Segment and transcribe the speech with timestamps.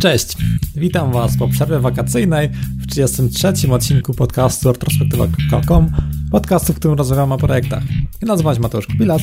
[0.00, 0.36] Cześć,
[0.76, 2.48] witam Was po przerwie wakacyjnej
[2.78, 3.72] w 33.
[3.72, 5.90] odcinku podcastu retrospektywa.com,
[6.30, 7.82] podcastu, w którym rozmawiamy o projektach.
[8.22, 9.22] Ja nazywam się Mateusz Kubilas.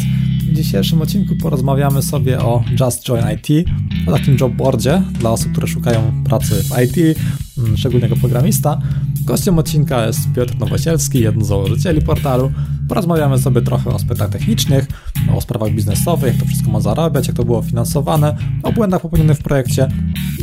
[0.52, 3.70] W dzisiejszym odcinku porozmawiamy sobie o Just Join IT,
[4.08, 7.18] o takim jobboardzie dla osób, które szukają pracy w IT,
[7.58, 8.82] mm, szczególnie jako programista.
[9.26, 12.52] Gościem odcinka jest Piotr Nowosielski, jeden z założycieli portalu.
[12.90, 14.88] Porozmawiamy sobie trochę o aspektach technicznych,
[15.36, 19.38] o sprawach biznesowych, jak to wszystko ma zarabiać, jak to było finansowane, o błędach popełnionych
[19.38, 19.88] w projekcie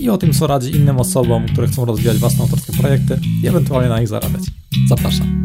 [0.00, 3.89] i o tym, co radzi innym osobom, które chcą rozwijać własne autorskie projekty i ewentualnie
[3.89, 4.43] na nich zarabiać.
[4.89, 5.44] Zapraszam.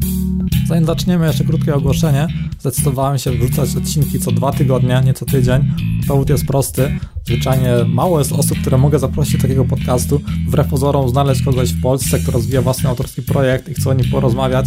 [0.68, 2.28] Zanim zaczniemy, jeszcze krótkie ogłoszenie.
[2.60, 5.74] Zdecydowałem się wrzucać odcinki co dwa tygodnie, nie co tydzień.
[6.08, 7.00] Powód jest prosty.
[7.26, 10.22] Zwyczajnie mało jest osób, które mogę zaprosić do takiego podcastu.
[10.48, 14.12] Wbrew pozorom znaleźć kogoś w Polsce, kto rozwija własny autorski projekt i chce o nim
[14.12, 14.66] porozmawiać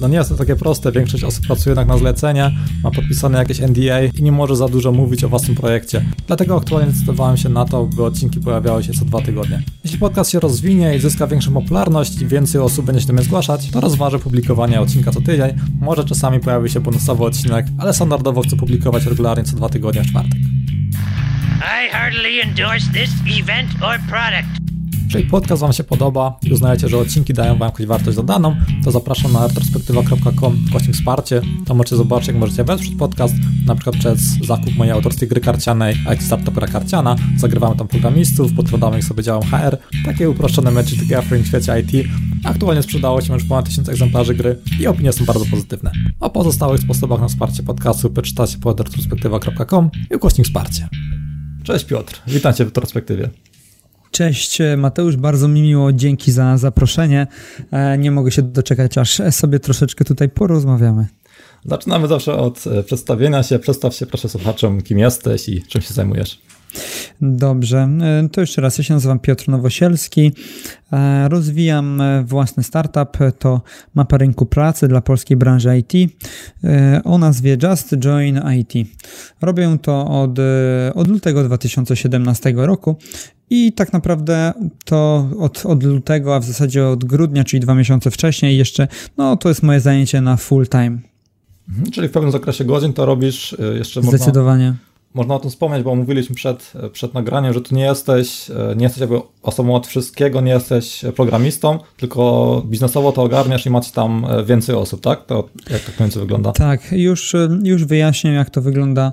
[0.00, 0.92] no nie jest to takie proste.
[0.92, 2.50] Większość osób pracuje jednak na zlecenie,
[2.84, 6.04] ma podpisane jakieś NDA i nie może za dużo mówić o własnym projekcie.
[6.26, 9.62] Dlatego aktualnie zdecydowałem się na to, by odcinki pojawiały się co dwa tygodnie.
[9.84, 13.22] Jeśli podcast się rozwinie i zyska większą popularność i więcej osób będzie się do mnie
[13.22, 15.50] zgłaszać, to rozważę publikowanie odcinka co tydzień.
[15.80, 20.06] Może czasami pojawi się bonusowy odcinek, ale standardowo chcę publikować regularnie co dwa tygodnie w
[20.06, 20.40] czwartek.
[21.60, 23.10] I heartily endorse this
[23.40, 24.69] event or product.
[25.10, 28.90] Jeżeli podcast Wam się podoba i uznajecie, że odcinki dają Wam jakąś wartość dodaną, to
[28.90, 31.40] zapraszam na retrospektywa.com właśnie wsparcie.
[31.66, 33.34] Tam możecie zobaczyć, jak możecie wesprzeć podcast,
[33.66, 37.16] na przykład przez zakup mojej autorskiej gry karcianej, IT Startup Gra Karciana.
[37.36, 39.78] Zagrywamy tam programistów, podkładamy ich sobie działam HR.
[40.04, 42.08] Takie uproszczone Magic Gathering w świecie IT.
[42.44, 45.92] Aktualnie sprzedało się już ponad 1000 egzemplarzy gry i opinie są bardzo pozytywne.
[46.20, 50.88] O pozostałych sposobach na wsparcie podcastu przeczytacie pod retrospektywa.com i ukośnik wsparcie.
[51.64, 53.49] Cześć Piotr, witam Cię w retrospektywie.
[54.10, 57.26] Cześć Mateusz, bardzo mi miło, dzięki za zaproszenie.
[57.70, 61.06] E, nie mogę się doczekać, aż sobie troszeczkę tutaj porozmawiamy.
[61.64, 63.58] Zaczynamy zawsze od e, przedstawienia się.
[63.58, 66.40] Przedstaw się proszę słuchaczom, kim jesteś i czym się zajmujesz.
[67.20, 68.78] Dobrze, e, to jeszcze raz.
[68.78, 70.32] Ja się nazywam Piotr Nowosielski.
[71.28, 73.18] Rozwijam własny startup.
[73.38, 73.62] To
[73.94, 76.12] mapa rynku pracy dla polskiej branży IT
[77.04, 78.88] o nazwie Just Join IT.
[79.40, 80.38] Robię to od,
[80.94, 82.96] od lutego 2017 roku
[83.50, 84.52] i tak naprawdę
[84.84, 89.36] to od, od lutego, a w zasadzie od grudnia, czyli dwa miesiące wcześniej jeszcze, no
[89.36, 90.98] to jest moje zajęcie na full time.
[91.68, 94.66] Mhm, czyli w pewnym zakresie godzin to robisz y, jeszcze Zdecydowanie.
[94.66, 98.82] Można można o tym wspomnieć, bo mówiliśmy przed, przed nagraniem, że tu nie jesteś, nie
[98.82, 104.26] jesteś jakby osobą od wszystkiego, nie jesteś programistą, tylko biznesowo to ogarniasz i macie tam
[104.44, 105.26] więcej osób, tak?
[105.26, 106.52] To jak to w końcu wygląda?
[106.52, 109.12] Tak, już, już wyjaśnię, jak to wygląda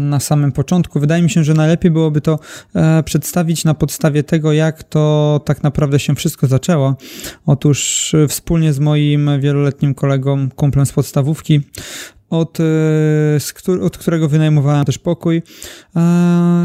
[0.00, 1.00] na samym początku.
[1.00, 2.38] Wydaje mi się, że najlepiej byłoby to
[2.74, 6.94] e, przedstawić na podstawie tego, jak to tak naprawdę się wszystko zaczęło.
[7.46, 11.60] Otóż e, wspólnie z moim wieloletnim kolegą, kumplem z podstawówki,
[12.32, 15.42] od, e, od którego wynajmowałem też pokój.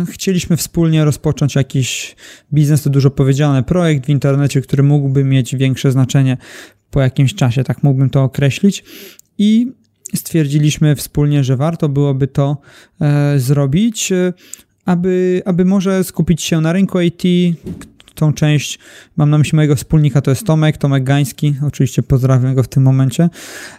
[0.10, 2.16] Chcieliśmy wspólnie rozpocząć jakiś
[2.54, 6.38] biznes, to dużo powiedziane, projekt w internecie, który mógłby mieć większe znaczenie
[6.92, 8.84] po jakimś czasie, tak mógłbym to określić.
[9.38, 9.72] I
[10.16, 12.58] stwierdziliśmy wspólnie, że warto byłoby to
[13.02, 14.34] e, zrobić, e,
[14.86, 17.24] aby, aby może skupić się na rynku IT,
[18.18, 18.80] tą część,
[19.18, 22.84] mam na myśli mojego wspólnika, to jest Tomek, Tomek Gański, oczywiście pozdrawiam go w tym
[22.84, 23.30] momencie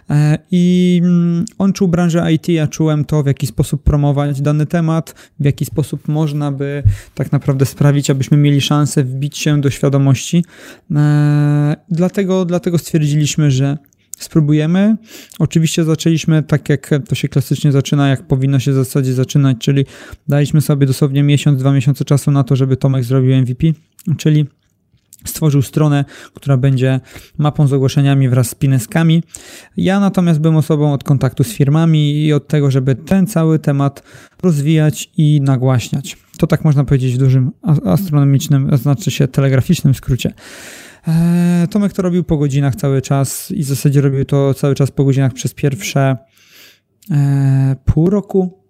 [0.09, 4.65] e, i mm, on czuł branżę IT, ja czułem to, w jaki sposób promować dany
[4.65, 6.83] temat, w jaki sposób można by
[7.15, 10.45] tak naprawdę sprawić, abyśmy mieli szansę wbić się do świadomości.
[10.95, 13.77] E, dlatego, dlatego stwierdziliśmy, że
[14.19, 14.95] spróbujemy.
[15.39, 19.85] Oczywiście zaczęliśmy tak, jak to się klasycznie zaczyna, jak powinno się w zasadzie zaczynać, czyli
[20.27, 23.67] daliśmy sobie dosłownie miesiąc, dwa miesiące czasu na to, żeby Tomek zrobił MVP,
[24.17, 24.45] czyli
[25.25, 26.99] stworzył stronę, która będzie
[27.37, 29.23] mapą z ogłoszeniami wraz z pineskami.
[29.77, 34.03] Ja natomiast byłem osobą od kontaktu z firmami i od tego, żeby ten cały temat
[34.43, 36.17] rozwijać i nagłaśniać.
[36.37, 37.51] To tak można powiedzieć w dużym
[37.85, 40.33] astronomicznym, znaczy się telegraficznym skrócie.
[41.07, 44.91] E, Tomek to robił po godzinach cały czas i w zasadzie robił to cały czas
[44.91, 46.17] po godzinach przez pierwsze
[47.11, 48.63] e, pół roku.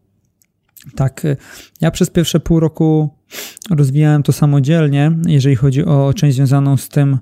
[0.95, 1.35] Tak, e,
[1.81, 3.09] ja przez pierwsze pół roku
[3.69, 7.17] rozwijałem to samodzielnie, jeżeli chodzi o część związaną z tym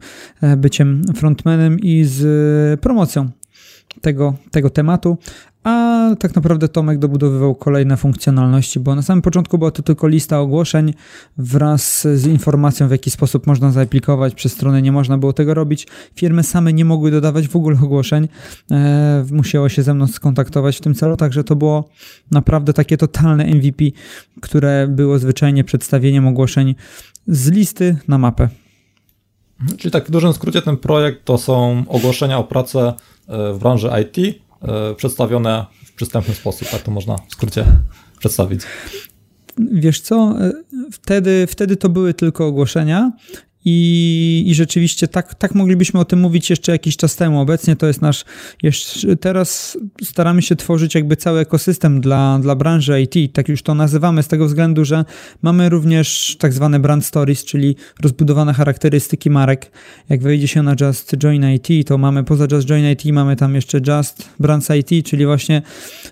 [0.58, 3.30] byciem frontmanem i z promocją
[4.02, 5.18] tego, tego tematu,
[5.68, 10.40] a tak naprawdę Tomek dobudowywał kolejne funkcjonalności, bo na samym początku była to tylko lista
[10.40, 10.94] ogłoszeń
[11.38, 14.36] wraz z informacją, w jaki sposób można zaaplikować.
[14.36, 15.88] Przez stronę nie można było tego robić.
[16.16, 18.28] Firmy same nie mogły dodawać w ogóle ogłoszeń.
[18.72, 21.90] E, musiało się ze mną skontaktować w tym celu, także to było
[22.32, 23.86] naprawdę takie totalne MVP,
[24.42, 26.76] które było zwyczajnie przedstawieniem ogłoszeń
[27.28, 28.50] z listy na mapę.
[29.78, 32.94] Czyli tak w dużym skrócie ten projekt to są ogłoszenia o pracę
[33.28, 37.66] w branży IT, E, przedstawione w przystępny sposób, tak to można w skrócie
[38.20, 38.62] przedstawić.
[39.58, 40.36] wiesz co,
[40.92, 43.12] wtedy, wtedy to były tylko ogłoszenia
[43.70, 47.42] i, I rzeczywiście tak, tak moglibyśmy o tym mówić jeszcze jakiś czas temu.
[47.42, 48.26] Obecnie to jest nasz.
[48.64, 53.34] Jeszcze, teraz staramy się tworzyć jakby cały ekosystem dla, dla branży IT.
[53.34, 55.06] Tak już to nazywamy z tego względu, że
[55.42, 59.72] mamy również tak zwane brand stories, czyli rozbudowane charakterystyki marek.
[60.10, 63.56] Jak wejdzie się na Just Join IT, to mamy poza Just Join IT, mamy tam
[63.56, 65.62] jeszcze Just Brands IT, czyli właśnie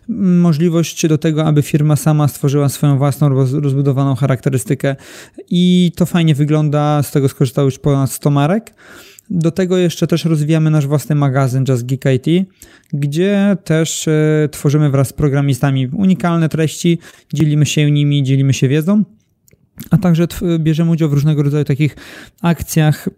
[0.10, 3.30] możliwość do tego, aby firma sama stworzyła swoją własną
[3.60, 4.96] rozbudowaną charakterystykę.
[5.50, 8.74] I to fajnie wygląda z tego skorzystania wykorzystało już ponad 100 marek.
[9.30, 12.48] Do tego jeszcze też rozwijamy nasz własny magazyn Just Geek IT,
[12.94, 17.00] gdzie też e, tworzymy wraz z programistami unikalne treści,
[17.34, 19.04] dzielimy się nimi, dzielimy się wiedzą,
[19.92, 20.28] a także
[20.60, 21.96] bierzemy udział w różnego rodzaju takich
[22.42, 23.10] akcjach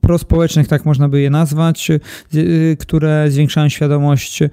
[0.00, 1.90] prospołecznych, tak można by je nazwać,
[2.34, 4.48] y, które zwiększają świadomość e,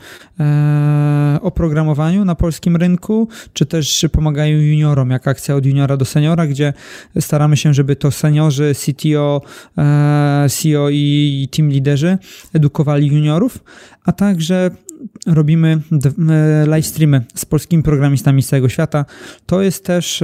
[1.41, 6.47] o programowaniu na polskim rynku, czy też pomagają juniorom, jak akcja od juniora do seniora,
[6.47, 6.73] gdzie
[7.19, 9.41] staramy się, żeby to seniorzy, CTO,
[9.77, 12.17] e, CEO i team liderzy
[12.53, 13.63] edukowali juniorów,
[14.05, 14.71] a także
[15.27, 15.81] robimy
[16.29, 19.05] e, live streamy z polskimi programistami z całego świata.
[19.45, 20.23] To jest też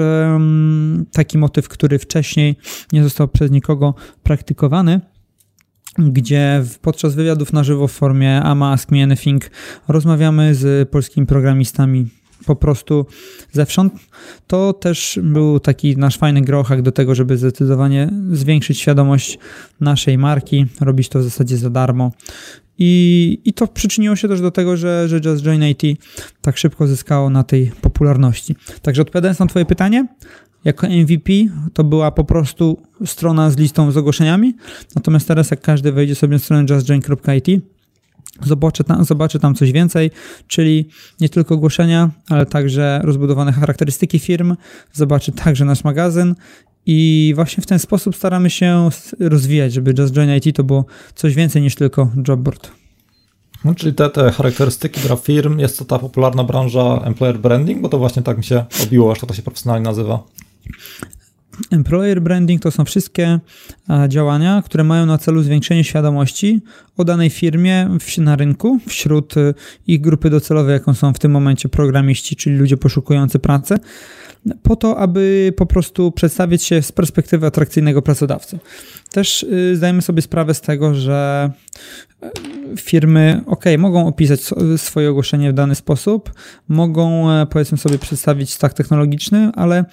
[1.12, 2.56] taki motyw, który wcześniej
[2.94, 5.02] nie został przez nikogo praktykowany
[5.98, 9.52] gdzie podczas wywiadów na żywo w formie Ama Ask Me Anything
[9.88, 12.08] rozmawiamy z polskimi programistami
[12.46, 13.06] po prostu
[13.52, 13.94] zewsząd.
[14.48, 19.40] To też był taki nasz fajny grochak do tego, żeby zdecydowanie zwiększyć świadomość
[19.80, 22.12] naszej marki, robić to w zasadzie za darmo.
[22.84, 26.02] I, I to przyczyniło się też do tego, że, że Just Join IT
[26.42, 28.56] tak szybko zyskało na tej popularności.
[28.82, 30.08] Także odpowiadając na Twoje pytanie,
[30.66, 31.34] jako MVP
[31.74, 34.54] to była po prostu strona z listą z ogłoszeniami,
[34.96, 37.64] natomiast teraz jak każdy wejdzie sobie na stronę justjoin.it,
[38.44, 40.12] zobaczy tam, zobaczy tam coś więcej,
[40.48, 40.90] czyli
[41.20, 44.56] nie tylko ogłoszenia, ale także rozbudowane charakterystyki firm,
[44.94, 46.36] zobaczy także nasz magazyn
[46.86, 48.90] i właśnie w ten sposób staramy się
[49.20, 50.86] rozwijać, żeby Just Join IT to było
[51.16, 52.72] coś więcej niż tylko jobboard.
[53.66, 57.90] No, czyli te, te charakterystyki dla firm, jest to ta popularna branża employer branding, bo
[57.90, 60.24] to właśnie tak mi się obiło, że to się profesjonalnie nazywa.
[61.72, 63.40] Employer branding to są wszystkie
[64.08, 66.62] działania, które mają na celu zwiększenie świadomości
[66.98, 69.54] o danej firmie na rynku wśród y,
[69.88, 73.76] ich grupy docelowej, jaką są w tym momencie programiści, czyli ludzie poszukujący pracy
[74.64, 78.60] po to, aby po prostu przedstawić się z perspektywy atrakcyjnego pracodawcy.
[79.12, 81.52] Też y, zdajemy sobie sprawę z tego, że
[82.80, 84.40] firmy, ok, mogą opisać
[84.78, 86.32] swoje ogłoszenie w dany sposób,
[86.68, 89.86] mogą e, powiedzmy sobie przedstawić stack technologiczny, ale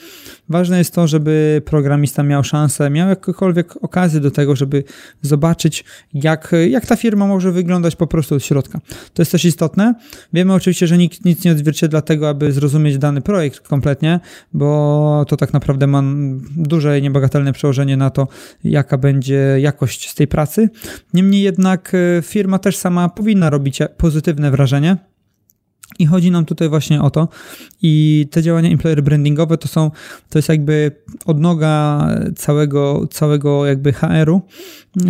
[0.48, 4.84] ważne jest to, żeby programista miał szansę, miał jakąkolwiek okazję do tego, żeby
[5.22, 5.84] zobaczyć,
[6.14, 8.80] jak, jak ta firma może wyglądać po prostu od środka.
[9.14, 9.94] To jest też istotne.
[10.32, 14.20] Wiemy oczywiście, że nikt nic nie odzwierciedla tego, aby zrozumieć dany projekt kompletnie,
[14.52, 16.02] bo to tak naprawdę ma
[16.56, 18.28] duże i niebagatelne przełożenie na to,
[18.64, 20.69] jaka będzie jakość z tej pracy.
[21.14, 24.97] Niemniej jednak e, firma też sama powinna robić pozytywne wrażenie.
[25.99, 27.29] I chodzi nam tutaj właśnie o to.
[27.82, 29.91] I te działania employer brandingowe to są,
[30.29, 30.93] to jest jakby
[31.26, 32.06] odnoga
[32.37, 34.43] całego, całego jakby HR-u,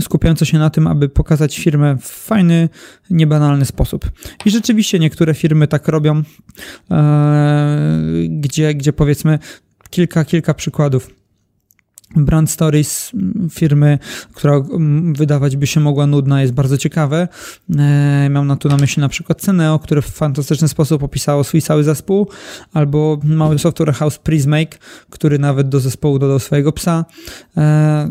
[0.00, 2.68] skupiająca się na tym, aby pokazać firmę w fajny,
[3.10, 4.10] niebanalny sposób.
[4.44, 6.22] I rzeczywiście niektóre firmy tak robią,
[6.90, 7.78] e,
[8.28, 9.38] gdzie, gdzie powiedzmy
[9.90, 11.10] kilka, kilka przykładów
[12.16, 13.12] Brand Stories
[13.50, 13.98] firmy,
[14.34, 14.62] która
[15.12, 17.28] wydawać by się mogła nudna, jest bardzo ciekawe.
[17.78, 21.62] E, mam na tu na myśli na przykład Ceneo, które w fantastyczny sposób opisało swój
[21.62, 22.28] cały zespół,
[22.72, 24.78] albo mały software house Prismake,
[25.10, 27.04] który nawet do zespołu dodał swojego psa.
[27.56, 28.10] E,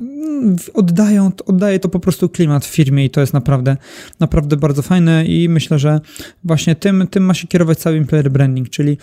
[0.73, 3.77] oddają, oddaje to po prostu klimat w firmie i to jest naprawdę,
[4.19, 6.01] naprawdę bardzo fajne i myślę, że
[6.43, 8.97] właśnie tym, tym ma się kierować cały employer branding, czyli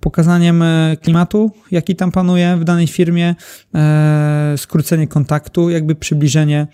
[0.00, 3.34] pokazaniem e, klimatu, jaki tam panuje w danej firmie,
[4.56, 6.66] skrócenie kontaktu, jakby przybliżenie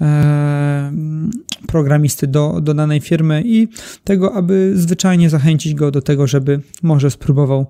[0.00, 0.92] e,
[1.66, 3.68] programisty do, do danej firmy i
[4.04, 7.66] tego, aby zwyczajnie zachęcić go do tego, żeby może spróbował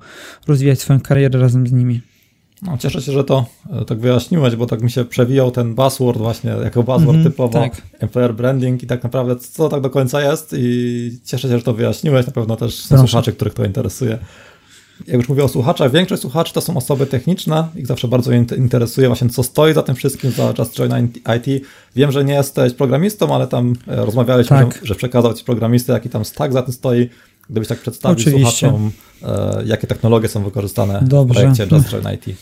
[0.48, 2.00] rozwijać swoją karierę razem z nimi.
[2.62, 6.18] No, cieszę się, że to e, tak wyjaśniłeś, bo tak mi się przewijał ten buzzword
[6.18, 7.82] właśnie jako buzzword mm -hmm, typowo tak.
[7.98, 11.74] employer branding i tak naprawdę co tak do końca jest i cieszę się, że to
[11.74, 14.18] wyjaśniłeś, na pewno też są słuchacze, których to interesuje
[15.06, 19.06] jak już mówię o słuchaczach, większość słuchaczy to są osoby techniczne, ich zawsze bardzo interesuje
[19.06, 21.64] właśnie co stoi za tym wszystkim, za Just Join IT.
[21.96, 24.74] Wiem, że nie jesteś programistą, ale tam e, rozmawialiśmy, tak.
[24.74, 27.08] że, że przekazał ci programistę, jaki tam stack za tym stoi.
[27.50, 28.68] Gdybyś tak przedstawił Oczywiście.
[28.68, 28.90] słuchaczom,
[29.22, 31.34] e, jakie technologie są wykorzystane Dobrze.
[31.34, 32.36] w projekcie Just Join IT.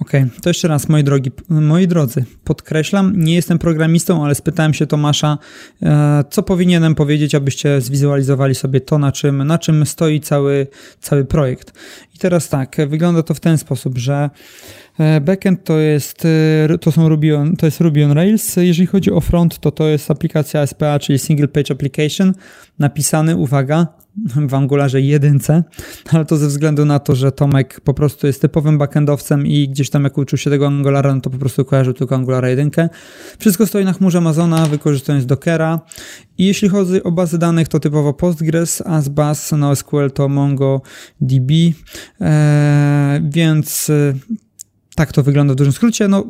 [0.00, 0.28] Okay.
[0.42, 5.38] to jeszcze raz, moi drogi, moi drodzy, podkreślam, nie jestem programistą, ale spytałem się Tomasza,
[5.82, 10.66] e, co powinienem powiedzieć, abyście zwizualizowali sobie to, na czym, na czym stoi cały,
[11.00, 11.72] cały projekt.
[12.14, 14.30] I teraz tak, wygląda to w ten sposób, że
[15.20, 18.56] backend to jest, e, to są Ruby on, to jest Ruby on Rails.
[18.56, 22.32] Jeżeli chodzi o front, to to jest aplikacja SPA, czyli Single Page Application,
[22.78, 23.86] napisany, uwaga,
[24.48, 25.38] w Angularze 1,
[26.12, 29.90] ale to ze względu na to, że Tomek po prostu jest typowym backendowcem i gdzieś
[29.90, 32.70] tam jak uczył się tego Angulara, no to po prostu kojarzył tylko Angulara 1.
[33.38, 35.80] Wszystko stoi na chmurze Amazona, wykorzystując Dockera
[36.38, 41.50] i jeśli chodzi o bazy danych, to typowo Postgres, ASBAS, NoSQL to MongoDB,
[42.20, 44.14] eee, więc e,
[44.96, 46.08] tak to wygląda w dużym skrócie.
[46.08, 46.24] No,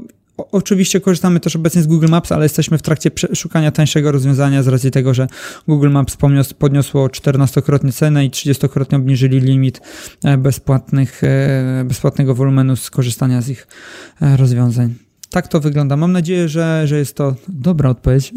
[0.53, 4.69] Oczywiście korzystamy też obecnie z Google Maps, ale jesteśmy w trakcie szukania tańszego rozwiązania z
[4.69, 5.27] racji tego, że
[5.69, 6.17] Google Maps
[6.59, 9.81] podniosło 14-krotnie cenę i 30-krotnie obniżyli limit
[10.25, 13.67] e, bezpłatnych, e, bezpłatnego wolumenu skorzystania z ich
[14.23, 14.95] e, rozwiązań.
[15.31, 15.97] Tak to wygląda.
[15.97, 18.33] Mam nadzieję, że, że jest to dobra odpowiedź.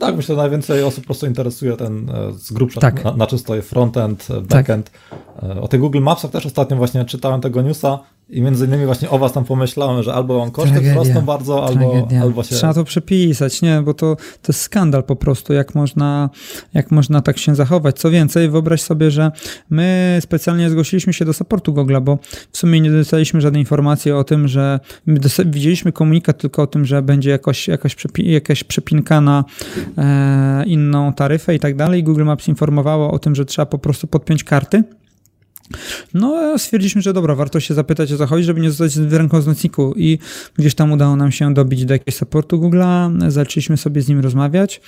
[0.00, 3.04] Tak, myślę, że najwięcej osób po prostu interesuje ten z grubsza, tak.
[3.04, 4.90] na, na czym stoi frontend, backend.
[4.90, 5.58] Tak.
[5.60, 9.18] O tych Google Mapsach też ostatnio właśnie czytałem tego newsa i między innymi właśnie o
[9.18, 10.92] was tam pomyślałem, że albo on koszty Tragedia.
[10.92, 12.54] wzrosną bardzo, albo, albo się...
[12.54, 16.30] Trzeba to przepisać, nie, bo to, to jest skandal po prostu, jak można,
[16.74, 17.98] jak można tak się zachować.
[17.98, 19.32] Co więcej, wyobraź sobie, że
[19.70, 22.18] my specjalnie zgłosiliśmy się do supportu Google, bo
[22.52, 26.84] w sumie nie dostaliśmy żadnej informacji o tym, że my widzieliśmy komunikat tylko o tym,
[26.84, 29.44] że będzie jakoś, jakaś, przepi jakaś przepinka na
[29.98, 32.04] e, inną taryfę i tak dalej.
[32.04, 34.84] Google Maps informowało o tym, że trzeba po prostu podpiąć karty
[36.14, 39.40] no, stwierdziliśmy, że dobra, warto się zapytać o co chodzi, żeby nie zostać w ręką
[39.40, 40.18] z nocniku i
[40.58, 44.80] gdzieś tam udało nam się dobić do jakiegoś supportu Google'a, zaczęliśmy sobie z nim rozmawiać,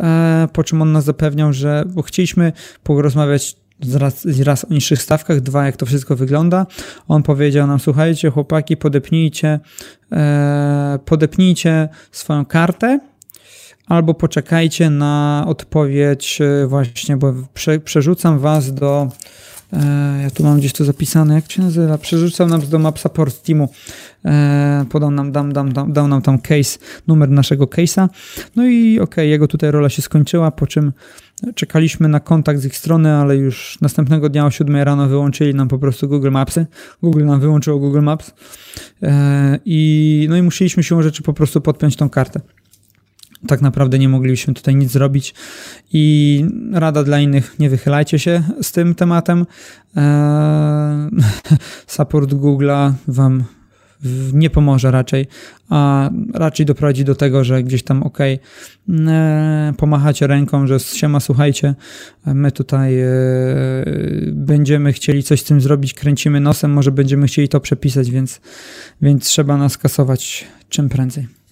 [0.00, 2.52] e, po czym on nas zapewniał, że chcieliśmy
[2.82, 3.56] porozmawiać
[3.94, 6.66] raz, raz o niższych stawkach, dwa jak to wszystko wygląda.
[7.08, 9.60] On powiedział nam, słuchajcie chłopaki, podepnijcie,
[10.12, 13.00] e, podepnijcie swoją kartę,
[13.86, 19.08] albo poczekajcie na odpowiedź e, właśnie, bo prze, przerzucam was do
[19.72, 21.98] E, ja tu mam gdzieś to zapisane, jak się nazywa?
[21.98, 23.68] Przerzucał nam do Map Support Teamu,
[24.24, 28.08] e, podał nam, dam, dam, dam, dał nam tam case, numer naszego case'a.
[28.56, 30.92] No i okej, okay, jego tutaj rola się skończyła, po czym
[31.54, 35.68] czekaliśmy na kontakt z ich strony, ale już następnego dnia o 7 rano wyłączyli nam
[35.68, 36.66] po prostu Google Mapsy.
[37.02, 38.32] Google nam wyłączyło Google Maps
[39.02, 42.40] e, i no i musieliśmy się rzeczy po prostu podpiąć tą kartę
[43.46, 45.34] tak naprawdę nie mogliśmy tutaj nic zrobić
[45.92, 49.46] i rada dla innych, nie wychylajcie się z tym tematem.
[49.96, 51.10] Eee,
[51.86, 53.44] support Google'a wam
[54.32, 55.26] nie pomoże raczej,
[55.68, 61.74] a raczej doprowadzi do tego, że gdzieś tam ok, e, pomachacie ręką, że siema, słuchajcie,
[62.26, 63.06] my tutaj e,
[64.32, 68.40] będziemy chcieli coś z tym zrobić, kręcimy nosem, może będziemy chcieli to przepisać, więc,
[69.02, 71.43] więc trzeba nas kasować czym prędzej.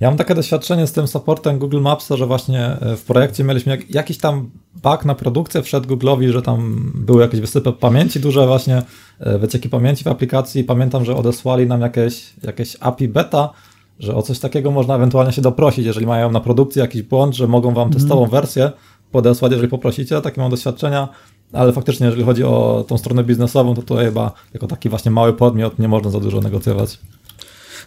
[0.00, 3.72] Ja mam takie doświadczenie z tym supportem Google Maps, że właśnie e, w projekcie mieliśmy
[3.72, 4.50] jak, jakiś tam
[4.82, 8.82] bug na produkcję, wszedł Google'owi, że tam były jakieś wysypy pamięci, duże właśnie
[9.20, 10.64] e, wycieki pamięci w aplikacji.
[10.64, 13.50] Pamiętam, że odesłali nam jakieś, jakieś API beta,
[13.98, 17.46] że o coś takiego można ewentualnie się doprosić, jeżeli mają na produkcji jakiś błąd, że
[17.46, 18.30] mogą wam testową mm.
[18.30, 18.72] wersję
[19.12, 20.20] podesłać, jeżeli poprosicie.
[20.20, 21.08] Takie mam doświadczenia,
[21.52, 25.32] ale faktycznie, jeżeli chodzi o tą stronę biznesową, to tutaj chyba jako taki właśnie mały
[25.32, 26.98] podmiot nie można za dużo negocjować.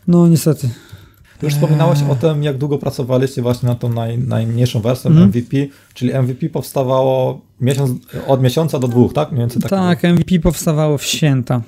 [0.07, 0.69] No niestety.
[1.43, 5.23] Już wspominałeś o tym, jak długo pracowaliście właśnie nad tą naj, najmniejszą wersją mm.
[5.23, 5.57] MVP,
[5.93, 7.91] czyli MVP powstawało miesiąc,
[8.27, 9.31] od miesiąca do dwóch, tak?
[9.31, 11.62] Mniej więcej tak, tak MVP powstawało w święta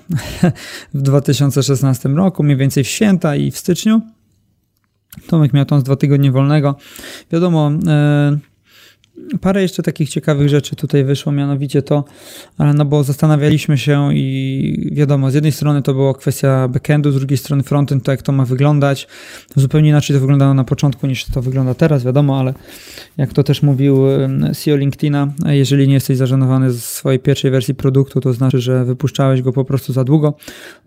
[0.93, 4.01] w 2016 roku, mniej więcej w święta i w styczniu.
[5.27, 6.75] Tomek miał tam z dwa tygodnie wolnego.
[7.31, 8.39] Wiadomo, yy,
[9.41, 12.03] Parę jeszcze takich ciekawych rzeczy tutaj wyszło, mianowicie to,
[12.59, 17.37] no bo zastanawialiśmy się i wiadomo, z jednej strony to była kwestia backendu, z drugiej
[17.37, 19.07] strony frontend, to jak to ma wyglądać.
[19.55, 22.53] Zupełnie inaczej to wyglądało na początku niż to wygląda teraz, wiadomo, ale
[23.17, 24.01] jak to też mówił
[24.55, 29.41] CEO LinkedIna, jeżeli nie jesteś zażenowany z swojej pierwszej wersji produktu, to znaczy, że wypuszczałeś
[29.41, 30.37] go po prostu za długo.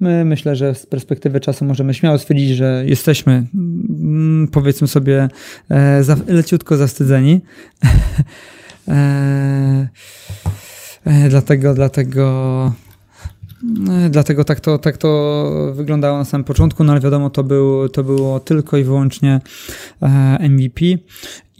[0.00, 5.28] My myślę, że z perspektywy czasu możemy śmiało stwierdzić, że jesteśmy mm, powiedzmy sobie
[5.70, 7.40] e, leciutko zawstydzeni
[7.84, 8.17] E, e,
[11.28, 12.72] dlatego, dlatego
[13.88, 17.88] e, Dlatego tak to, tak to wyglądało na samym początku, no ale wiadomo, to, był,
[17.88, 19.40] to było tylko i wyłącznie
[20.40, 20.84] MVP.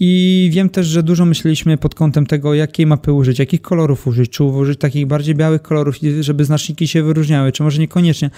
[0.01, 4.31] I wiem też, że dużo myśleliśmy pod kątem tego, jakiej mapy użyć, jakich kolorów użyć,
[4.31, 8.31] czy użyć takich bardziej białych kolorów, żeby znaczniki się wyróżniały, czy może niekoniecznie.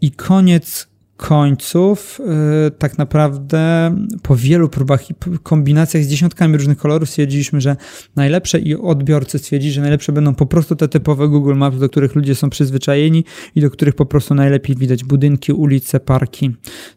[0.00, 0.87] I koniec
[1.18, 2.20] końców
[2.64, 7.76] yy, tak naprawdę po wielu próbach i kombinacjach z dziesiątkami różnych kolorów stwierdziliśmy, że
[8.16, 12.14] najlepsze i odbiorcy stwierdzili, że najlepsze będą po prostu te typowe Google Maps, do których
[12.14, 16.50] ludzie są przyzwyczajeni i do których po prostu najlepiej widać budynki, ulice, parki,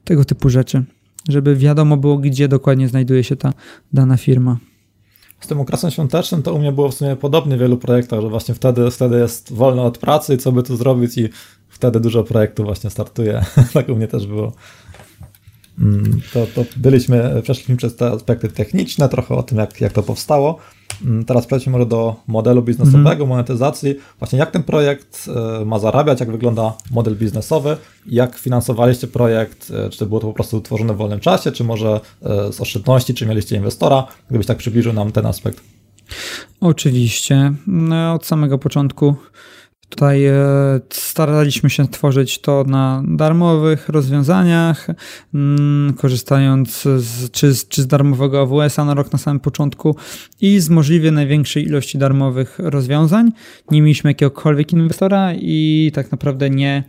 [0.04, 0.84] tego typu rzeczy,
[1.30, 3.54] żeby wiadomo było, gdzie dokładnie znajduje się ta
[3.94, 4.58] dana firma.
[5.40, 8.30] Z tym okresem świątecznym to u mnie było w sumie podobnie w wielu projektach, że
[8.30, 11.30] właśnie wtedy, wtedy jest wolno od pracy, co by tu zrobić i
[11.82, 13.46] wtedy dużo projektów właśnie startuje.
[13.74, 14.52] tak u mnie też było.
[15.80, 20.04] Mm, to, to byliśmy, przeszliśmy przez te aspekty techniczne, trochę o tym, jak, jak to
[20.04, 20.58] powstało.
[21.06, 23.28] Mm, teraz przejdźmy może do modelu biznesowego, mm.
[23.28, 23.96] monetyzacji.
[24.20, 25.30] Właśnie jak ten projekt
[25.62, 30.28] e, ma zarabiać, jak wygląda model biznesowy, jak finansowaliście projekt, e, czy to było to
[30.28, 34.48] po prostu utworzone w wolnym czasie, czy może e, z oszczędności, czy mieliście inwestora, gdybyś
[34.48, 35.62] tak przybliżył nam ten aspekt.
[36.62, 37.54] Oczywiście.
[37.68, 39.16] No, od samego początku
[39.92, 40.36] Tutaj e,
[40.90, 44.88] staraliśmy się tworzyć to na darmowych rozwiązaniach,
[45.34, 49.96] mm, korzystając z, czy, czy z darmowego AWS-a na rok na samym początku
[50.42, 53.32] i z możliwie największej ilości darmowych rozwiązań.
[53.72, 56.84] Nie mieliśmy jakiegokolwiek inwestora i tak naprawdę nie,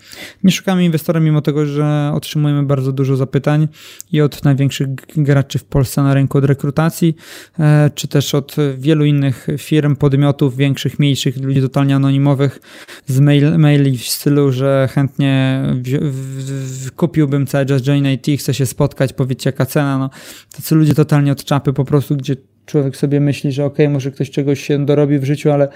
[0.44, 3.68] nie szukamy inwestora, mimo tego, że otrzymujemy bardzo dużo zapytań
[4.12, 7.16] i od największych graczy w Polsce na rynku od rekrutacji,
[7.58, 12.60] e, czy też od wielu innych firm, podmiotów, większych, mniejszych, ludzi totalnie anonimowych
[13.06, 18.26] z mail, maili w stylu, że chętnie w, w, w, kupiłbym cały Just Join IT,
[18.40, 19.98] chcę się spotkać, powiedzcie jaka cena.
[19.98, 20.10] No,
[20.56, 24.30] tacy ludzie totalnie od czapy po prostu, gdzie człowiek sobie myśli, że ok, może ktoś
[24.30, 25.68] czegoś się dorobi w życiu, ale,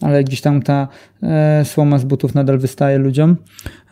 [0.00, 0.88] ale gdzieś tam ta
[1.22, 3.36] e, słoma z butów nadal wystaje ludziom.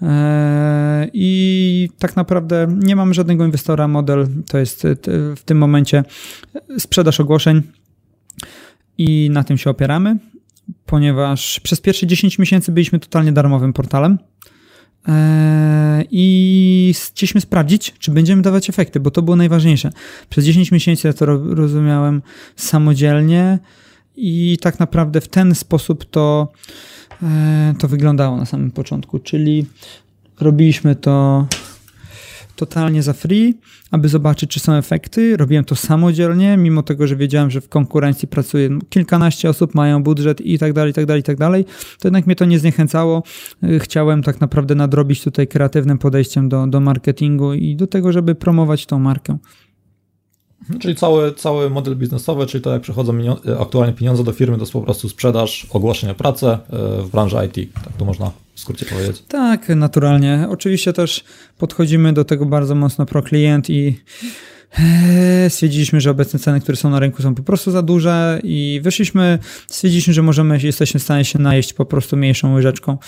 [0.02, 3.88] E, I tak naprawdę nie mamy żadnego inwestora.
[3.88, 4.86] Model to jest
[5.36, 6.04] w tym momencie
[6.78, 7.62] sprzedaż ogłoszeń
[8.98, 10.16] i na tym się opieramy
[10.86, 14.18] ponieważ przez pierwsze 10 miesięcy byliśmy totalnie darmowym portalem.
[15.08, 19.90] Eee, I chcieliśmy sprawdzić, czy będziemy dawać efekty, bo to było najważniejsze.
[20.28, 22.22] Przez 10 miesięcy ja to rozumiałem
[22.56, 23.58] samodzielnie
[24.16, 26.52] i tak naprawdę w ten sposób to,
[27.22, 29.18] eee, to wyglądało na samym początku.
[29.18, 29.66] Czyli
[30.40, 31.46] robiliśmy to
[32.60, 33.54] totalnie za free,
[33.90, 35.36] aby zobaczyć, czy są efekty.
[35.36, 40.40] Robiłem to samodzielnie, mimo tego, że wiedziałem, że w konkurencji pracuje kilkanaście osób, mają budżet
[40.40, 41.64] i tak dalej, i tak dalej, i tak dalej.
[41.98, 43.22] To jednak mnie to nie zniechęcało.
[43.64, 48.34] Y, chciałem tak naprawdę nadrobić tutaj kreatywnym podejściem do, do marketingu i do tego, żeby
[48.34, 49.38] promować tą markę.
[50.80, 53.12] Czyli cały, cały model biznesowy, czyli to jak przychodzą
[53.60, 56.58] aktualnie pieniądze do firmy, to jest po prostu sprzedaż, ogłoszenie pracy e,
[57.02, 57.74] w branży IT.
[57.74, 59.22] Tak to można skrócie powiedzieć.
[59.28, 60.46] Tak, naturalnie.
[60.50, 61.24] Oczywiście też
[61.58, 64.00] podchodzimy do tego bardzo mocno pro klient i
[65.48, 69.38] stwierdziliśmy, że obecne ceny, które są na rynku są po prostu za duże i wyszliśmy,
[69.66, 72.98] stwierdziliśmy, że możemy, jesteśmy w stanie się najeść po prostu mniejszą łyżeczką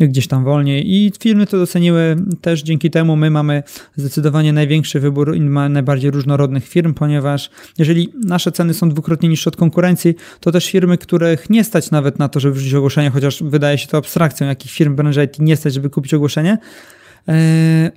[0.00, 0.94] gdzieś tam wolniej.
[0.94, 3.16] I firmy to doceniły też dzięki temu.
[3.16, 3.62] My mamy
[3.96, 5.38] zdecydowanie największy wybór
[5.70, 10.98] najbardziej różnorodnych firm, ponieważ jeżeli nasze ceny są dwukrotnie niższe od konkurencji, to też firmy,
[10.98, 14.70] których nie stać nawet na to, żeby wrzucić ogłoszenie, chociaż wydaje się to abstrakcją, jakich
[14.70, 16.58] firm branży IT nie stać, żeby kupić ogłoszenie,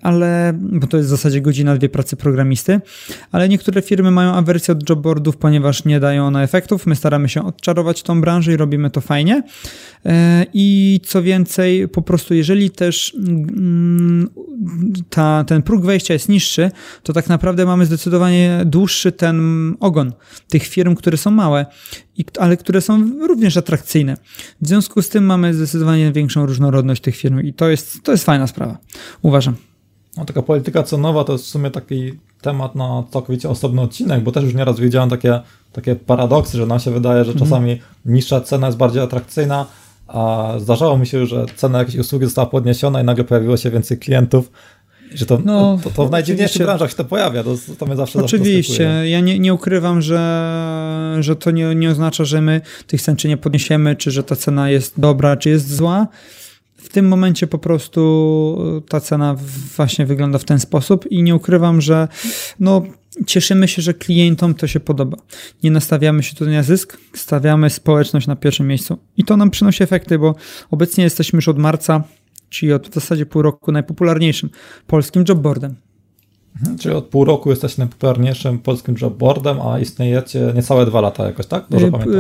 [0.02, 2.82] ale, bo to jest w zasadzie godzina, dwie pracy programisty,
[3.32, 6.86] ale niektóre firmy mają awersję od jobboardów, ponieważ nie dają one efektów.
[6.86, 9.44] My staramy się odczarować tą branżę i robimy to fajnie.
[10.06, 14.30] E, I co więcej, po prostu jeżeli też mm,
[15.10, 16.72] ta, ten próg wejścia jest niższy,
[17.04, 19.38] to tak naprawdę mamy zdecydowanie dłuższy ten
[19.80, 20.13] ogon
[20.50, 21.66] tych firm, które są małe,
[22.40, 24.18] ale które są również atrakcyjne.
[24.62, 28.24] W związku z tym mamy zdecydowanie większą różnorodność tych firm i to jest, to jest
[28.24, 28.78] fajna sprawa,
[29.22, 29.56] uważam.
[30.18, 34.32] No, taka polityka cenowa to jest w sumie taki temat na całkowicie osobny odcinek, bo
[34.32, 35.40] też już nieraz widziałem takie,
[35.72, 37.50] takie paradoksy, że nam się wydaje, że mhm.
[37.50, 39.66] czasami niższa cena jest bardziej atrakcyjna,
[40.08, 43.98] a zdarzało mi się, że cena jakiejś usługi została podniesiona i nagle pojawiło się więcej
[43.98, 44.52] klientów.
[45.14, 48.20] Że to, no, to, to w najdziwniejszych branżach się to pojawia, to, to mnie zawsze
[48.20, 53.16] Oczywiście, ja nie, nie ukrywam, że, że to nie, nie oznacza, że my tych cen
[53.16, 56.08] czy nie podniesiemy, czy że ta cena jest dobra, czy jest zła.
[56.88, 59.36] W tym momencie po prostu ta cena
[59.76, 62.08] właśnie wygląda w ten sposób i nie ukrywam, że
[62.60, 62.82] no,
[63.26, 65.17] cieszymy się, że klientom to się podoba.
[65.63, 68.97] Nie nastawiamy się tutaj na zysk, stawiamy społeczność na pierwszym miejscu.
[69.17, 70.36] I to nam przynosi efekty, bo
[70.71, 72.04] obecnie jesteśmy już od marca,
[72.50, 74.50] czyli od w zasadzie pół roku najpopularniejszym
[74.88, 75.76] polskim jobboardem.
[76.62, 81.46] Mhm, czyli od pół roku jesteś najpopularniejszym polskim jobboardem, a istniejecie niecałe dwa lata jakoś,
[81.46, 81.65] tak?
[81.70, 82.15] Dobrze y, pamiętam.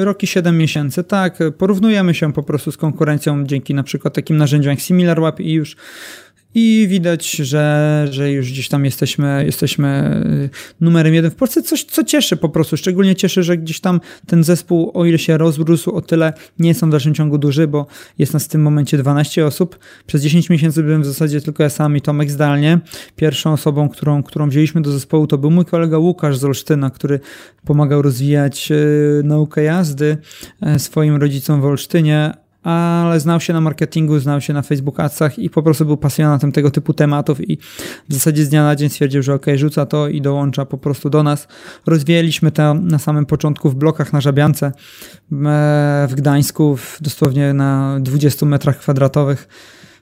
[0.00, 1.38] Roki 7 miesięcy, tak.
[1.58, 5.76] Porównujemy się po prostu z konkurencją dzięki na przykład takim narzędziom jak SimilarWeb i już
[6.54, 10.20] i widać, że, że już gdzieś tam jesteśmy, jesteśmy
[10.80, 12.76] numerem jeden w Polsce, coś co cieszy po prostu.
[12.76, 16.88] Szczególnie cieszy, że gdzieś tam ten zespół, o ile się rozrósł, o tyle nie on
[16.88, 17.86] w dalszym ciągu duży, bo
[18.18, 19.78] jest nas w tym momencie 12 osób.
[20.06, 22.78] Przez 10 miesięcy byłem w zasadzie tylko ja sam i Tomek zdalnie.
[23.16, 27.20] Pierwszą osobą, którą, którą wzięliśmy do zespołu to był mój kolega Łukasz z Olsztyna, który
[27.64, 28.72] pomagał rozwijać
[29.24, 30.16] naukę jazdy
[30.78, 32.34] swoim rodzicom w Olsztynie,
[32.68, 36.52] ale znał się na marketingu, znał się na Facebook Adsach i po prostu był pasjonatem
[36.52, 37.58] tego typu tematów i
[38.08, 41.10] w zasadzie z dnia na dzień stwierdził, że ok, rzuca to i dołącza po prostu
[41.10, 41.48] do nas.
[41.86, 44.72] Rozwijaliśmy to na samym początku w blokach na Żabiance e,
[46.10, 49.48] w Gdańsku, dosłownie na 20 metrach kwadratowych.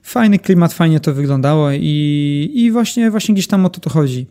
[0.03, 4.27] Fajny klimat, fajnie to wyglądało i, i właśnie, właśnie gdzieś tam o to, to chodzi.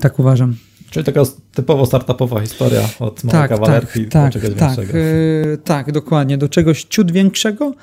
[0.00, 0.56] Tak uważam.
[0.94, 1.20] Czyli taka
[1.54, 4.98] typowo startupowa historia od małej tak, kawalerki tak, do tak, czegoś tak, większego.
[4.98, 7.74] Yy, tak, dokładnie, do czegoś ciut większego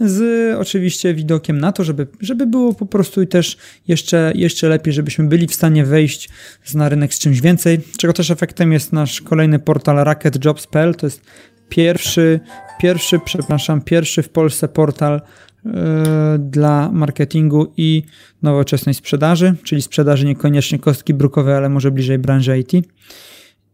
[0.00, 3.56] z oczywiście widokiem na to, żeby, żeby było po prostu i też
[3.88, 6.28] jeszcze, jeszcze lepiej, żebyśmy byli w stanie wejść
[6.74, 11.20] na rynek z czymś więcej, czego też efektem jest nasz kolejny portal racketjobs.pl, to jest
[11.68, 12.40] pierwszy,
[12.80, 15.20] pierwszy, przepraszam, pierwszy w Polsce portal
[16.38, 18.02] dla marketingu i
[18.42, 22.72] nowoczesnej sprzedaży, czyli sprzedaży niekoniecznie kostki brukowej, ale może bliżej branży IT.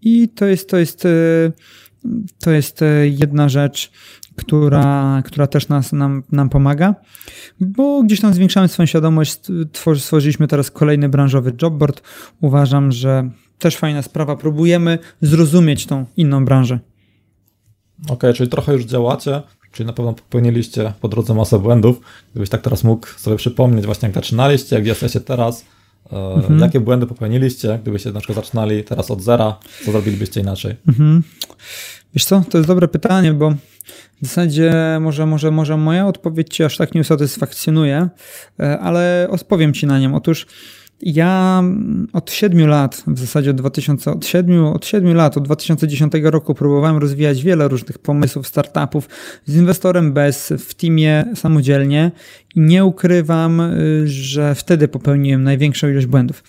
[0.03, 1.09] I to jest, to jest, e,
[2.41, 3.91] to jest e, jedna rzecz,
[4.37, 6.95] która, która też nas, nam, nam pomaga,
[7.61, 9.41] bo gdzieś tam zwiększamy swoją świadomość,
[9.99, 12.03] stworzyliśmy teraz kolejny branżowy jobboard.
[12.41, 16.79] Uważam, że też fajna sprawa, próbujemy zrozumieć tą inną branżę.
[18.03, 19.43] Okej, okay, czyli trochę już działacie,
[19.75, 22.01] Czyli na pewno popełniliście po drodze masę błędów.
[22.33, 25.65] Gdybyś tak teraz mógł sobie przypomnieć właśnie jak zaczynaliście, jak jesteście teraz,
[26.13, 26.61] e, mhm.
[26.61, 30.77] jakie błędy popełniliście, gdybyście na przykład zaczynali teraz od zera, co zrobilibyście inaczej?
[30.89, 31.23] Mhm.
[32.15, 33.51] Wiesz co, to jest dobre pytanie, bo
[34.23, 38.09] w zasadzie może, może, może moja odpowiedź ci aż tak nie usatysfakcjonuje,
[38.61, 40.15] e, ale odpowiem ci na nią.
[40.15, 40.47] Otóż
[41.05, 41.63] ja
[42.13, 46.55] od 7 lat, w zasadzie od 2000, od 7, od 7 lat, od 2010 roku
[46.55, 49.09] próbowałem rozwijać wiele różnych pomysłów, startupów
[49.47, 52.11] z inwestorem bez, w teamie samodzielnie
[52.55, 56.43] i nie ukrywam, y, że wtedy popełniłem największą ilość błędów.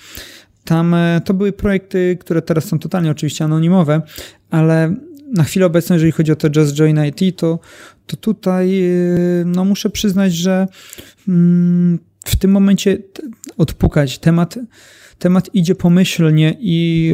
[0.63, 4.01] Tam e, to były projekty, które teraz są totalnie oczywiście anonimowe,
[4.49, 4.95] ale
[5.33, 7.59] na chwilę obecną, jeżeli chodzi o to Just Join IT, to,
[8.07, 10.67] to tutaj y, no, muszę przyznać, że
[11.27, 12.97] mm, w tym momencie
[13.57, 14.19] odpukać.
[14.19, 14.59] Temat,
[15.19, 17.13] temat idzie pomyślnie i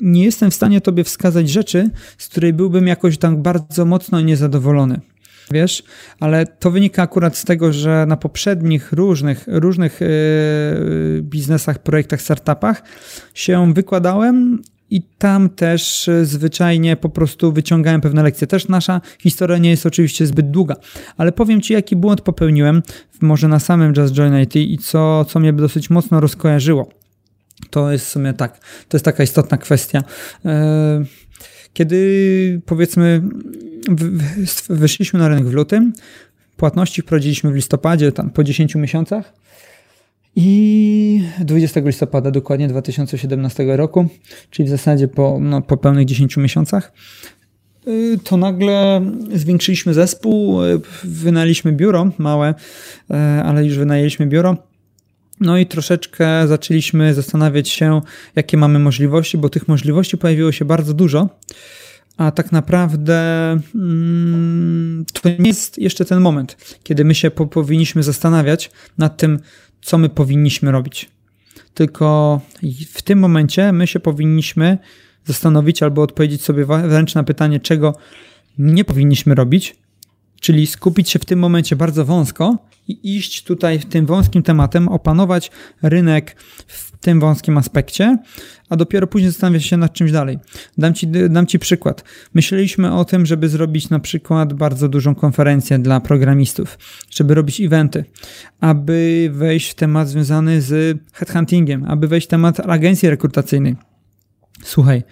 [0.00, 5.00] nie jestem w stanie tobie wskazać rzeczy, z której byłbym jakoś tak bardzo mocno niezadowolony.
[5.50, 5.82] Wiesz,
[6.20, 12.82] ale to wynika akurat z tego, że na poprzednich różnych, różnych yy, biznesach, projektach, startupach
[13.34, 18.46] się wykładałem i tam też e, zwyczajnie po prostu wyciągałem pewne lekcje.
[18.46, 20.76] Też nasza historia nie jest oczywiście zbyt długa,
[21.16, 22.82] ale powiem Ci, jaki błąd popełniłem
[23.20, 26.88] może na samym Just Join IT i co, co mnie dosyć mocno rozkojarzyło.
[27.70, 30.04] To jest w sumie tak, to jest taka istotna kwestia.
[30.44, 31.04] E,
[31.72, 33.22] kiedy powiedzmy
[34.70, 35.92] wyszliśmy na rynek w lutym,
[36.56, 39.32] płatności wprowadziliśmy w listopadzie, tam po 10 miesiącach,
[40.36, 44.06] i 20 listopada dokładnie 2017 roku,
[44.50, 46.92] czyli w zasadzie po, no, po pełnych 10 miesiącach,
[47.86, 49.02] y, to nagle
[49.34, 52.54] zwiększyliśmy zespół, y, wynaliśmy biuro małe,
[53.10, 53.14] y,
[53.44, 54.56] ale już wynajęliśmy biuro.
[55.40, 58.00] No i troszeczkę zaczęliśmy zastanawiać się,
[58.36, 61.28] jakie mamy możliwości, bo tych możliwości pojawiło się bardzo dużo.
[62.16, 68.02] A tak naprawdę mm, to nie jest jeszcze ten moment, kiedy my się po, powinniśmy
[68.02, 69.38] zastanawiać nad tym,
[69.82, 71.10] co my powinniśmy robić.
[71.74, 72.40] Tylko
[72.92, 74.78] w tym momencie my się powinniśmy
[75.24, 77.94] zastanowić albo odpowiedzieć sobie wręcz na pytanie, czego
[78.58, 79.76] nie powinniśmy robić,
[80.42, 85.50] czyli skupić się w tym momencie bardzo wąsko i iść tutaj tym wąskim tematem, opanować
[85.82, 88.18] rynek w tym wąskim aspekcie,
[88.68, 90.38] a dopiero później zastanawiać się nad czymś dalej.
[90.78, 92.04] Dam ci, dam ci przykład.
[92.34, 96.78] Myśleliśmy o tym, żeby zrobić na przykład bardzo dużą konferencję dla programistów,
[97.10, 98.04] żeby robić eventy,
[98.60, 103.76] aby wejść w temat związany z headhuntingiem, aby wejść w temat agencji rekrutacyjnej.
[104.64, 105.02] Słuchaj,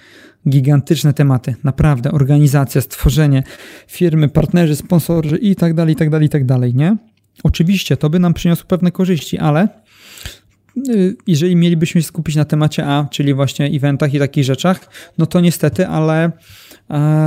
[0.49, 3.43] gigantyczne tematy, naprawdę, organizacja, stworzenie,
[3.87, 6.97] firmy, partnerzy, sponsorzy i tak dalej, i tak dalej, i tak dalej, nie?
[7.43, 9.69] Oczywiście to by nam przyniosło pewne korzyści, ale
[10.89, 15.27] y, jeżeli mielibyśmy się skupić na temacie A, czyli właśnie eventach i takich rzeczach, no
[15.27, 16.33] to niestety, ale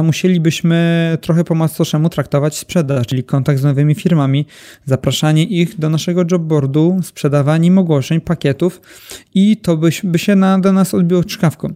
[0.03, 4.45] musielibyśmy trochę po macoszemu traktować sprzedaż, czyli kontakt z nowymi firmami,
[4.85, 8.81] zapraszanie ich do naszego jobboardu, sprzedawanie im ogłoszeń, pakietów
[9.33, 11.73] i to by, by się na, do nas odbiło czkawką.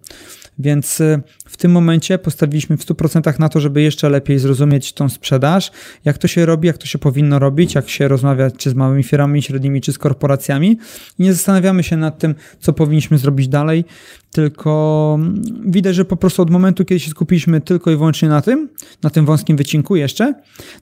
[0.60, 5.10] Więc y, w tym momencie postawiliśmy w 100% na to, żeby jeszcze lepiej zrozumieć tą
[5.10, 5.72] sprzedaż,
[6.06, 9.04] jak to się robi, jak to się powinno robić, jak się rozmawia czy z małymi
[9.04, 10.78] firmami średnimi, czy z korporacjami.
[11.20, 13.86] I nie zastanawiamy się nad tym, co powinniśmy zrobić dalej,
[14.32, 18.42] tylko mm, widać, że po prostu od momentu, kiedy się skupiliśmy tylko i wyłącznie na
[18.42, 18.70] tym,
[19.04, 20.34] na tym wąskim wycinku jeszcze,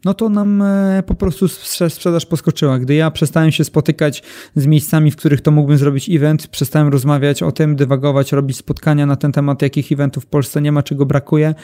[0.06, 2.80] no to nam e, po prostu sprzedaż poskoczyła.
[2.80, 4.23] Gdy ja przestałem się spotykać
[4.56, 9.06] z miejscami, w których to mógłbym zrobić event, przestałem rozmawiać o tym, dywagować, robić spotkania
[9.06, 11.56] na ten temat, jakich eventów w Polsce nie ma, czego brakuje,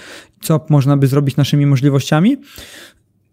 [0.42, 2.38] co można by zrobić naszymi możliwościami.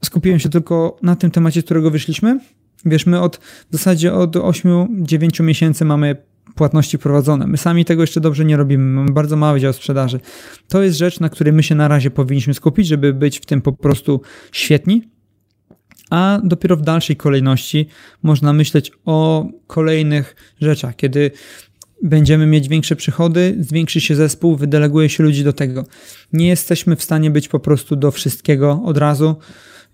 [0.04, 2.40] Skupiłem się tylko na tym temacie, z którego wyszliśmy.
[2.84, 6.16] Wiesz, my od w zasadzie od 8-9 miesięcy mamy
[6.54, 7.46] płatności prowadzone.
[7.46, 10.20] My sami tego jeszcze dobrze nie robimy, mamy bardzo mały dział sprzedaży.
[10.68, 13.62] To jest rzecz, na której my się na razie powinniśmy skupić, żeby być w tym
[13.62, 14.20] po prostu
[14.52, 15.02] świetni.
[16.10, 17.88] A dopiero w dalszej kolejności
[18.22, 21.30] można myśleć o kolejnych rzeczach, kiedy
[22.02, 25.84] będziemy mieć większe przychody, zwiększy się zespół, wydeleguje się ludzi do tego.
[26.32, 29.36] Nie jesteśmy w stanie być po prostu do wszystkiego od razu,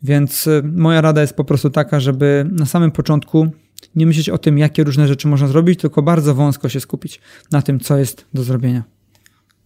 [0.02, 3.48] więc y, moja rada jest po prostu taka, żeby na samym początku
[3.94, 7.20] nie myśleć o tym, jakie różne rzeczy można zrobić, tylko bardzo wąsko się skupić
[7.52, 8.93] na tym, co jest do zrobienia.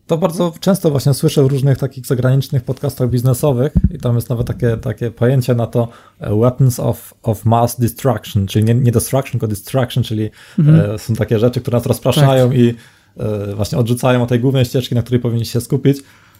[0.08, 4.46] To bardzo często właśnie słyszę w różnych takich zagranicznych podcastach biznesowych i tam jest nawet
[4.46, 5.88] takie, takie pojęcie na to
[6.20, 10.94] e, weapons of, of mass destruction, czyli nie, nie destruction, tylko destruction, czyli mhm.
[10.94, 12.58] e, są takie rzeczy, które nas rozpraszają tak.
[12.58, 12.74] i
[13.16, 15.98] e, właśnie odrzucają od tej głównej ścieżki, na której powinni się skupić.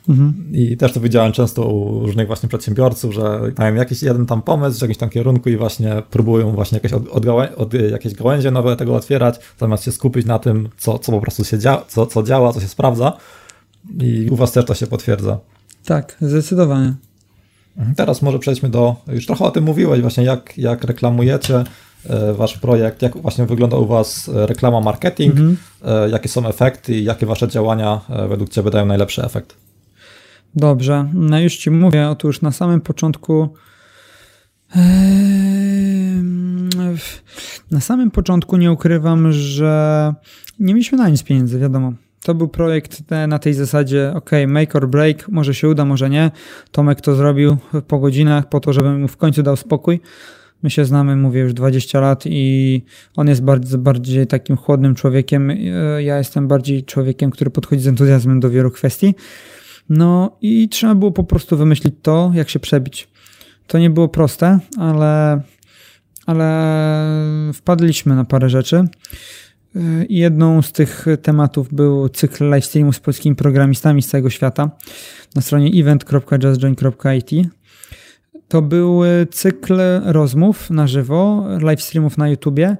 [0.08, 0.34] Mhm.
[0.52, 4.78] I też to widziałem często u różnych właśnie przedsiębiorców, że mają jakiś jeden tam pomysł
[4.78, 7.26] w jakimś tam kierunku i właśnie próbują właśnie jakieś, od, od,
[7.56, 11.44] od, jakieś gałęzie nowe tego otwierać, zamiast się skupić na tym, co, co po prostu
[11.44, 13.12] się dzia co, co działa, co się sprawdza.
[14.00, 15.38] I u was też to się potwierdza.
[15.84, 16.94] Tak, zdecydowanie.
[17.76, 17.94] Mhm.
[17.94, 21.64] Teraz może przejdźmy do, już trochę o tym mówiłeś, właśnie jak, jak reklamujecie
[22.06, 25.56] e, wasz projekt, jak właśnie wygląda u was e, reklama marketing, mhm.
[25.84, 29.56] E, jakie są efekty i jakie wasze działania według ciebie dają najlepszy efekt?
[30.54, 33.48] Dobrze, no już ci mówię, otóż na samym początku
[37.70, 40.14] na samym początku nie ukrywam, że
[40.58, 41.92] nie mieliśmy na nic pieniędzy, wiadomo.
[42.22, 46.30] To był projekt na tej zasadzie, ok, make or break, może się uda, może nie.
[46.70, 50.00] Tomek to zrobił po godzinach po to, żeby mu w końcu dał spokój.
[50.62, 52.84] My się znamy, mówię, już 20 lat i
[53.16, 55.50] on jest bardzo, bardziej takim chłodnym człowiekiem.
[55.98, 59.14] Ja jestem bardziej człowiekiem, który podchodzi z entuzjazmem do wielu kwestii.
[59.88, 63.08] No i trzeba było po prostu wymyślić to, jak się przebić.
[63.66, 65.42] To nie było proste, ale,
[66.26, 68.88] ale wpadliśmy na parę rzeczy.
[70.08, 74.70] I jedną z tych tematów był cykl livestreamu z polskimi programistami z całego świata
[75.34, 77.48] na stronie event.justjoin.it.
[78.48, 82.76] To był cykl rozmów na żywo, live streamów na YouTubie,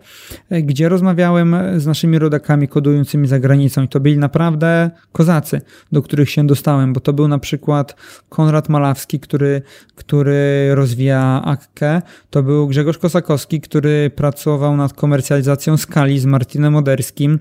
[0.50, 5.60] gdzie rozmawiałem z naszymi rodakami kodującymi za granicą i to byli naprawdę kozacy,
[5.92, 7.96] do których się dostałem, bo to był na przykład
[8.28, 9.62] Konrad Malawski, który,
[9.94, 17.38] który rozwija Akkę, to był Grzegorz Kosakowski, który pracował nad komercjalizacją skali z Martinem Moderskim,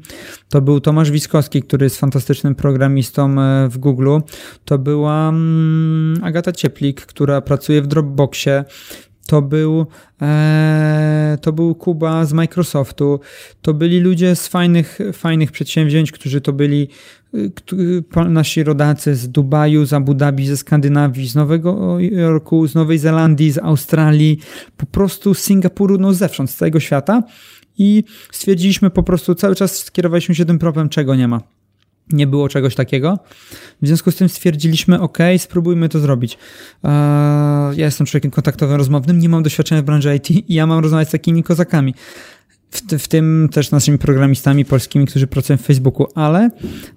[0.49, 4.17] to był Tomasz Wiskowski, który jest fantastycznym programistą e, w Google,
[4.65, 8.65] to była mm, Agata Cieplik, która pracuje w Dropbox Dropboxie,
[9.27, 9.86] to był,
[10.21, 13.19] e, to był Kuba z Microsoftu,
[13.62, 16.88] to byli ludzie z fajnych, fajnych przedsięwzięć, którzy to byli
[18.17, 22.97] e, nasi rodacy z Dubaju, z Abu Dhabi, ze Skandynawii, z Nowego Jorku, z Nowej
[22.97, 24.39] Zelandii, z Australii,
[24.77, 27.23] po prostu z Singapuru, no zewsząd, z całego świata.
[27.80, 31.41] I stwierdziliśmy po prostu, cały czas skierowaliśmy się tym problem, czego nie ma
[32.09, 33.19] nie było czegoś takiego.
[33.81, 36.37] W związku z tym stwierdziliśmy, ok, spróbujmy to zrobić.
[37.75, 41.07] Ja jestem człowiekiem kontaktowym, rozmownym, nie mam doświadczenia w branży IT i ja mam rozmawiać
[41.07, 41.93] z takimi kozakami.
[42.71, 46.49] W, w, tym też naszymi programistami polskimi, którzy pracują w Facebooku, ale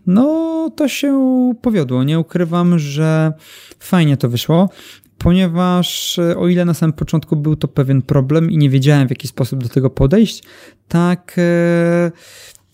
[0.06, 2.04] no to się powiodło.
[2.04, 3.32] Nie ukrywam, że
[3.78, 4.70] fajnie to wyszło,
[5.18, 9.28] ponieważ o ile na samym początku był to pewien problem i nie wiedziałem w jaki
[9.28, 10.42] sposób do tego podejść,
[10.88, 11.36] tak.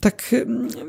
[0.06, 0.34] Tak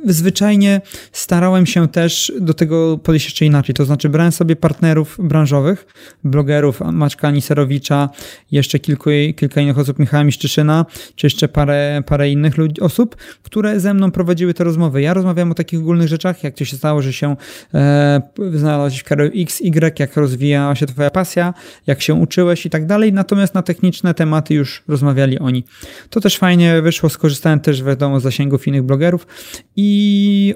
[0.05, 3.75] zwyczajnie starałem się też do tego podejść jeszcze inaczej.
[3.75, 5.85] To znaczy, brałem sobie partnerów branżowych,
[6.23, 8.09] blogerów Maczka Niserowicza,
[8.51, 13.79] jeszcze kilku, kilka innych osób, Michała Miszczyszyna, czy jeszcze parę, parę innych ludzi, osób, które
[13.79, 15.01] ze mną prowadziły te rozmowy.
[15.01, 17.35] Ja rozmawiałem o takich ogólnych rzeczach, jak to się stało, że się
[17.73, 18.21] e,
[18.53, 21.53] znalazłeś w karierze X, Y, jak rozwijała się Twoja pasja,
[21.87, 23.13] jak się uczyłeś i tak dalej.
[23.13, 25.63] Natomiast na techniczne tematy już rozmawiali oni.
[26.09, 29.27] To też fajnie wyszło, skorzystałem też wiadomo z zasięgów innych blogerów blogerów
[29.75, 30.53] i,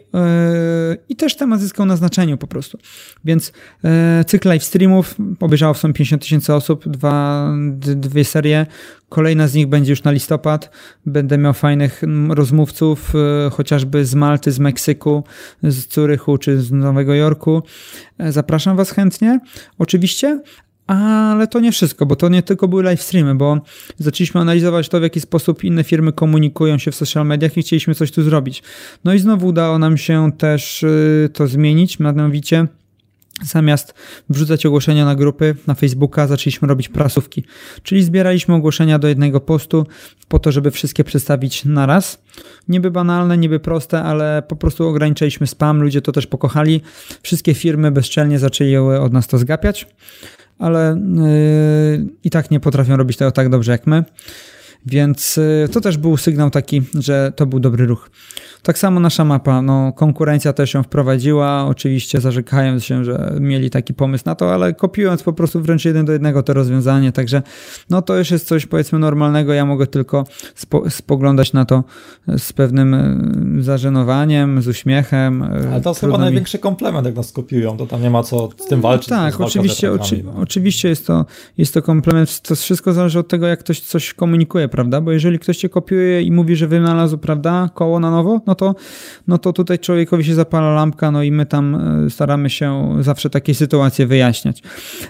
[1.09, 2.77] i też temat zyskał na znaczeniu po prostu.
[3.25, 3.51] Więc
[4.27, 7.47] cykl live streamów obejrzało w sumie 50 tysięcy osób, dwa,
[7.95, 8.65] dwie serie.
[9.09, 10.69] Kolejna z nich będzie już na listopad.
[11.05, 13.13] Będę miał fajnych rozmówców,
[13.51, 15.23] chociażby z Malty, z Meksyku,
[15.63, 17.63] z Curychu czy z Nowego Jorku.
[18.19, 19.39] Zapraszam Was chętnie,
[19.77, 20.41] oczywiście.
[20.87, 23.61] Ale to nie wszystko, bo to nie tylko były live streamy, bo
[23.97, 27.95] zaczęliśmy analizować to, w jaki sposób inne firmy komunikują się w social mediach i chcieliśmy
[27.95, 28.63] coś tu zrobić.
[29.03, 32.67] No i znowu udało nam się też y, to zmienić, mianowicie
[33.43, 33.93] Zamiast
[34.29, 37.43] wrzucać ogłoszenia na grupy na Facebooka, zaczęliśmy robić prasówki.
[37.83, 39.87] Czyli zbieraliśmy ogłoszenia do jednego postu
[40.27, 42.21] po to, żeby wszystkie przedstawić na raz.
[42.67, 46.81] Niby banalne, niby proste, ale po prostu ograniczyliśmy spam, ludzie to też pokochali.
[47.21, 49.87] Wszystkie firmy bezczelnie zaczęły od nas to zgapiać
[50.59, 54.03] ale yy, i tak nie potrafią robić tego tak dobrze jak my.
[54.85, 58.09] Więc yy, to też był sygnał taki, że to był dobry ruch.
[58.63, 63.93] Tak samo nasza mapa, no konkurencja też ją wprowadziła, oczywiście zarzekając się, że mieli taki
[63.93, 67.41] pomysł na to, ale kopiując po prostu wręcz jeden do jednego to rozwiązanie, także
[67.89, 71.83] no to już jest coś powiedzmy normalnego, ja mogę tylko spo, spoglądać na to
[72.37, 75.43] z pewnym e, zażenowaniem, z uśmiechem.
[75.43, 78.49] E, ale to jest chyba największy komplement, jak nas kopiują, to tam nie ma co
[78.57, 79.09] z tym walczyć.
[79.09, 80.33] tak, oczywiście, oczy, no.
[80.41, 81.25] oczywiście jest to,
[81.57, 85.39] jest to komplement, to wszystko zależy od tego, jak ktoś coś komunikuje, prawda, bo jeżeli
[85.39, 88.75] ktoś cię kopiuje i mówi, że wynalazł, prawda, koło na nowo, no to,
[89.27, 93.29] no to tutaj człowiekowi się zapala lampka, no i my tam e, staramy się zawsze
[93.29, 94.63] takie sytuacje wyjaśniać.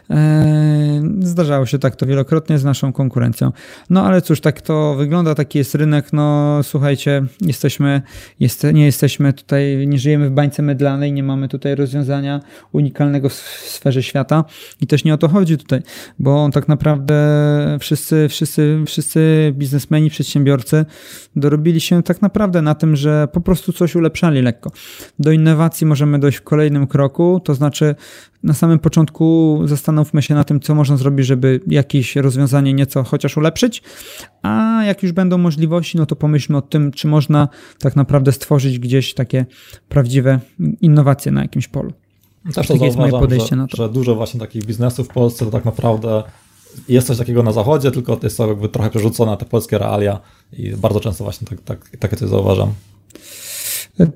[0.10, 3.52] E, zdarzało się tak to wielokrotnie z naszą konkurencją.
[3.90, 8.02] No ale cóż, tak to wygląda, taki jest rynek, no słuchajcie, jesteśmy,
[8.40, 12.40] jest, nie jesteśmy tutaj, nie żyjemy w bańce mydlanej, nie mamy tutaj rozwiązania
[12.72, 14.44] unikalnego w sferze świata
[14.82, 15.82] i też nie o to chodzi tutaj,
[16.20, 17.16] bo tak naprawdę
[17.80, 20.86] wszyscy, wszyscy, wszyscy biznesmeni, przedsiębiorcy
[21.36, 24.72] dorobili się tak naprawdę na tym, że po prostu coś ulepszali lekko.
[25.20, 27.96] Do innowacji możemy dojść w kolejnym kroku, to znaczy
[28.44, 33.38] na samym początku zastanówmy się na tym, co można zrobić, żeby jakieś rozwiązanie nieco chociaż
[33.38, 33.84] ulepszyć,
[34.42, 37.48] a jak już będą możliwości, no to pomyślmy o tym, czy można
[37.80, 39.46] tak naprawdę stworzyć gdzieś takie
[39.90, 40.40] prawdziwe
[40.82, 41.94] innowacje na jakimś polu.
[42.54, 43.78] Też to jest moje podejście że, na to.
[43.78, 46.24] że dużo właśnie takich biznesów w Polsce to tak naprawdę
[46.90, 49.78] jest coś takiego na zachodzie, tylko to jest to jakby trochę przerzucone na te polskie
[49.78, 50.20] realia
[50.54, 52.74] i bardzo często właśnie tak, tak, takie coś zauważam.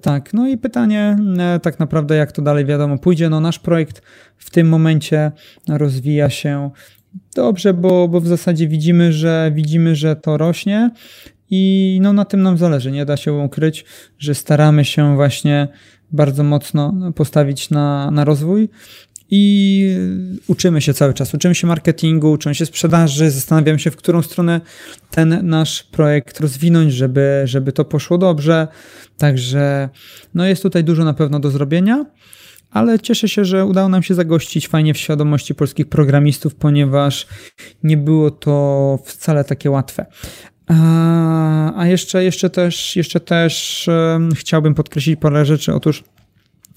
[0.01, 3.29] Tak, no i pytanie e, tak naprawdę, jak to dalej wiadomo pójdzie.
[3.29, 4.01] No nasz projekt
[4.37, 5.31] w tym momencie
[5.67, 6.71] rozwija się
[7.35, 10.91] dobrze, bo, bo w zasadzie widzimy, że widzimy, że to rośnie
[11.49, 12.91] i no na tym nam zależy.
[12.91, 13.85] Nie da się ukryć,
[14.19, 15.67] że staramy się właśnie
[16.11, 18.69] bardzo mocno postawić na, na rozwój
[19.29, 19.97] i
[20.47, 21.33] uczymy się cały czas.
[21.33, 24.61] Uczymy się marketingu, uczymy się sprzedaży, zastanawiamy się, w którą stronę
[25.09, 28.67] ten nasz projekt rozwinąć, żeby, żeby to poszło dobrze.
[29.17, 29.89] Także
[30.33, 32.05] no jest tutaj dużo na pewno do zrobienia,
[32.71, 37.27] ale cieszę się, że udało nam się zagościć fajnie w świadomości polskich programistów, ponieważ
[37.83, 40.05] nie było to wcale takie łatwe.
[41.75, 43.85] A jeszcze, jeszcze też, jeszcze też
[44.35, 45.73] chciałbym podkreślić parę rzeczy.
[45.73, 46.03] Otóż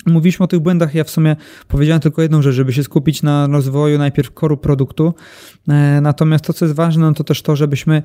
[0.07, 1.37] Mówiliśmy o tych błędach, ja w sumie
[1.69, 5.15] powiedziałem tylko jedną rzecz, żeby się skupić na rozwoju najpierw koru produktu.
[5.69, 8.03] E, natomiast to, co jest ważne, no to też to, żebyśmy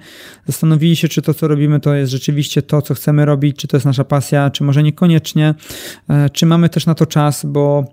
[0.47, 3.77] zastanowili się, czy to, co robimy, to jest rzeczywiście to, co chcemy robić, czy to
[3.77, 5.56] jest nasza pasja, czy może niekoniecznie,
[6.10, 7.86] e, czy mamy też na to czas, bo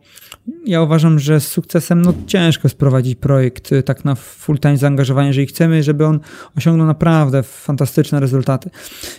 [0.66, 5.46] ja uważam, że z sukcesem no, ciężko sprowadzić projekt y, tak na full-time zaangażowanie, jeżeli
[5.46, 6.20] chcemy, żeby on
[6.56, 8.70] osiągnął naprawdę fantastyczne rezultaty.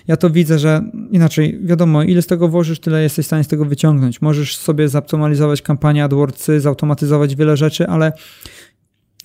[0.07, 3.47] Ja to widzę, że inaczej, wiadomo, ile z tego włożysz, tyle jesteś w stanie z
[3.47, 4.21] tego wyciągnąć.
[4.21, 8.13] Możesz sobie zaptymalizować kampanię AdWordsy, zautomatyzować wiele rzeczy, ale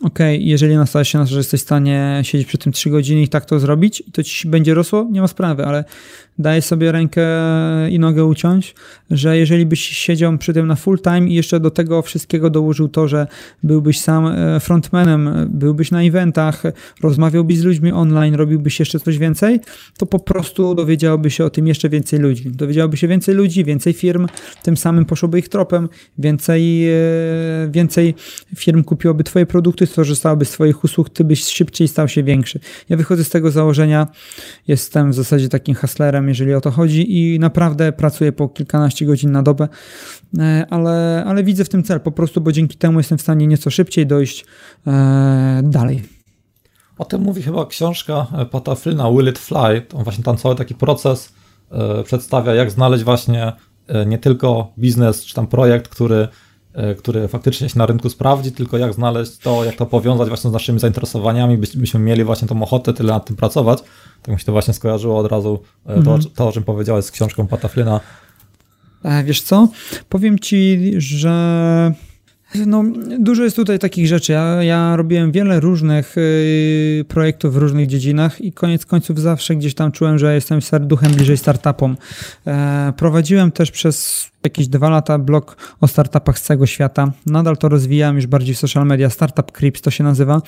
[0.07, 3.23] okay, jeżeli nastawiasz się na to, że jesteś w stanie siedzieć przy tym 3 godziny
[3.23, 5.85] i tak to zrobić to ci będzie rosło, nie ma sprawy, ale
[6.39, 7.27] daję sobie rękę
[7.91, 8.75] i nogę uciąć,
[9.11, 12.89] że jeżeli byś siedział przy tym na full time i jeszcze do tego wszystkiego dołożył
[12.89, 13.27] to, że
[13.63, 16.63] byłbyś sam e, frontmanem, byłbyś na eventach,
[17.03, 19.61] rozmawiałbyś z ludźmi online, robiłbyś jeszcze coś więcej,
[19.99, 22.51] to po prostu dowiedziałoby się o tym jeszcze więcej ludzi.
[22.51, 24.27] Dowiedziałoby się więcej ludzi, więcej firm,
[24.63, 25.89] tym samym poszłoby ich tropem,
[26.19, 26.95] więcej, e,
[27.71, 28.15] więcej
[28.57, 32.61] firm kupiłoby twoje produkty, skorzystałoby z twoich usług, ty byś szybciej stał się większy.
[32.89, 34.07] Ja wychodzę z tego założenia,
[34.69, 39.33] jestem w zasadzie takim haslerem, jeżeli o to chodzi i naprawdę pracuję po kilkanaście godzin
[39.33, 39.69] na dobę,
[40.39, 43.47] e, ale, ale widzę w tym cel po prostu, bo dzięki temu jestem w stanie
[43.47, 44.47] nieco szybciej dojść
[44.87, 46.03] e, dalej.
[46.99, 49.83] O tym mówi chyba książka Pata Flynna Will It Fly.
[49.95, 51.33] On właśnie tam cały taki proces
[51.71, 53.53] e, przedstawia, jak znaleźć właśnie
[54.07, 56.29] nie tylko biznes czy tam projekt, który
[56.99, 60.53] który faktycznie się na rynku sprawdzi, tylko jak znaleźć to, jak to powiązać właśnie z
[60.53, 63.79] naszymi zainteresowaniami, byśmy mieli właśnie tą ochotę tyle nad tym pracować.
[64.23, 66.23] Tak mi się to właśnie skojarzyło od razu, mhm.
[66.23, 68.01] to, to, o czym powiedziałeś z książką Pataflina.
[69.25, 69.69] Wiesz co?
[70.09, 71.93] Powiem ci, że
[72.67, 72.85] no,
[73.19, 74.33] dużo jest tutaj takich rzeczy.
[74.33, 79.75] Ja, ja robiłem wiele różnych y, projektów w różnych dziedzinach i koniec końców zawsze gdzieś
[79.75, 81.97] tam czułem, że jestem duchem bliżej startupom.
[82.47, 87.13] E, prowadziłem też przez jakieś dwa lata blog o startupach z całego świata.
[87.27, 89.11] Nadal to rozwijam już bardziej w social media.
[89.11, 90.43] Startup Crips to się nazywa,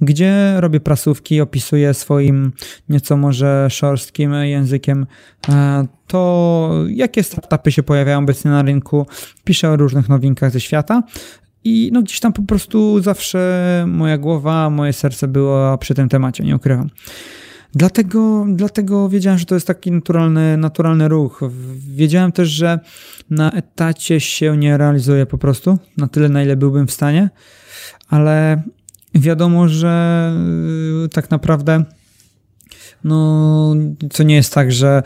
[0.00, 2.52] gdzie robię prasówki, opisuję swoim
[2.88, 5.06] nieco może szorstkim językiem
[5.48, 9.06] e, to, jakie startupy się pojawiają obecnie na rynku.
[9.44, 11.02] Piszę o różnych nowinkach ze świata.
[11.64, 16.44] I no gdzieś tam po prostu zawsze moja głowa, moje serce było przy tym temacie,
[16.44, 16.90] nie ukrywam.
[17.74, 21.40] Dlatego, dlatego wiedziałem, że to jest taki naturalny, naturalny ruch.
[21.88, 22.78] Wiedziałem też, że
[23.30, 27.30] na etacie się nie realizuję po prostu na tyle, na ile byłbym w stanie,
[28.08, 28.62] ale
[29.14, 30.32] wiadomo, że
[31.04, 31.84] y, tak naprawdę
[33.04, 33.74] no,
[34.12, 35.02] to nie jest tak, że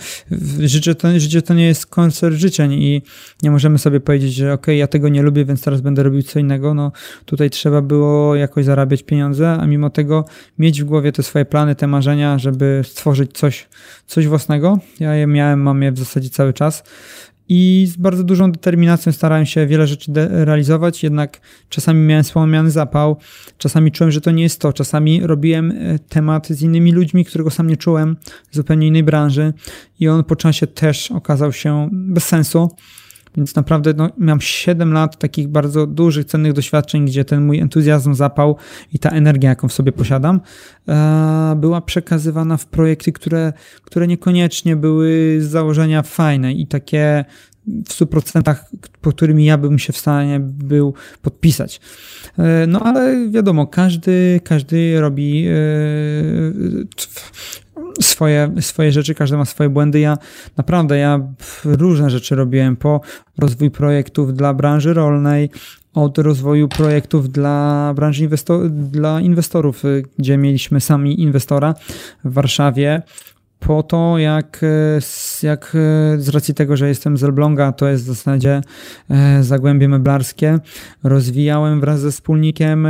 [0.61, 3.03] życie to, życie to nie jest koncert życzeń i
[3.43, 6.39] nie możemy sobie powiedzieć, że ok, ja tego nie lubię, więc teraz będę robił co
[6.39, 6.75] innego.
[6.75, 6.93] No,
[7.25, 10.25] tutaj trzeba było jakoś zarabiać pieniądze, a mimo tego
[10.59, 13.69] mieć w głowie te swoje plany, te marzenia, żeby stworzyć coś,
[14.07, 14.79] coś własnego.
[15.01, 16.85] Ja je miałem, mam je w zasadzie cały czas
[17.49, 23.17] i z bardzo dużą determinacją starałem się wiele rzeczy realizować, jednak czasami miałem wspomniany zapał,
[23.59, 27.51] czasami czułem, że to nie jest to, czasami robiłem e, temat z innymi ludźmi, którego
[27.51, 28.17] sam nie czułem,
[28.51, 29.53] z zupełnie innej branży
[30.01, 32.71] i on po czasie też okazał się bez sensu.
[33.37, 38.15] Więc naprawdę no, miałem 7 lat takich bardzo dużych, cennych doświadczeń, gdzie ten mój entuzjazm,
[38.15, 38.57] zapał
[38.93, 40.41] i ta energia, jaką w sobie posiadam,
[40.89, 43.53] e, była przekazywana w projekty, które,
[43.83, 47.25] które niekoniecznie były z założenia fajne i takie
[47.69, 48.55] w 100%
[49.01, 51.81] po którymi ja bym się w stanie był podpisać.
[52.39, 55.53] E, no ale wiadomo, każdy, każdy robi e,
[58.01, 60.01] swoje, swoje rzeczy, każdy ma swoje błędy.
[60.01, 60.19] Ja
[60.57, 61.21] naprawdę, ja
[61.65, 63.01] różne rzeczy robiłem po
[63.39, 65.51] rozwój projektów dla branży rolnej,
[65.95, 71.75] od rozwoju projektów dla branży inwestor dla inwestorów, y, gdzie mieliśmy sami inwestora
[72.25, 73.03] w Warszawie,
[73.61, 78.05] po to, jak, e, jak e, z racji tego, że jestem z Elbląga, to jest
[78.05, 78.61] w zasadzie
[79.41, 80.59] zagłębie meblarskie,
[81.03, 82.89] rozwijałem wraz ze wspólnikiem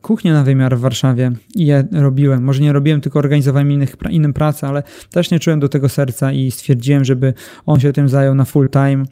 [0.00, 2.44] kuchnię na wymiar w Warszawie i je robiłem.
[2.44, 6.32] Może nie robiłem, tylko organizowałem innych, innym pracę, ale też nie czułem do tego serca
[6.32, 7.34] i stwierdziłem, żeby
[7.66, 9.04] on się tym zajął na full time,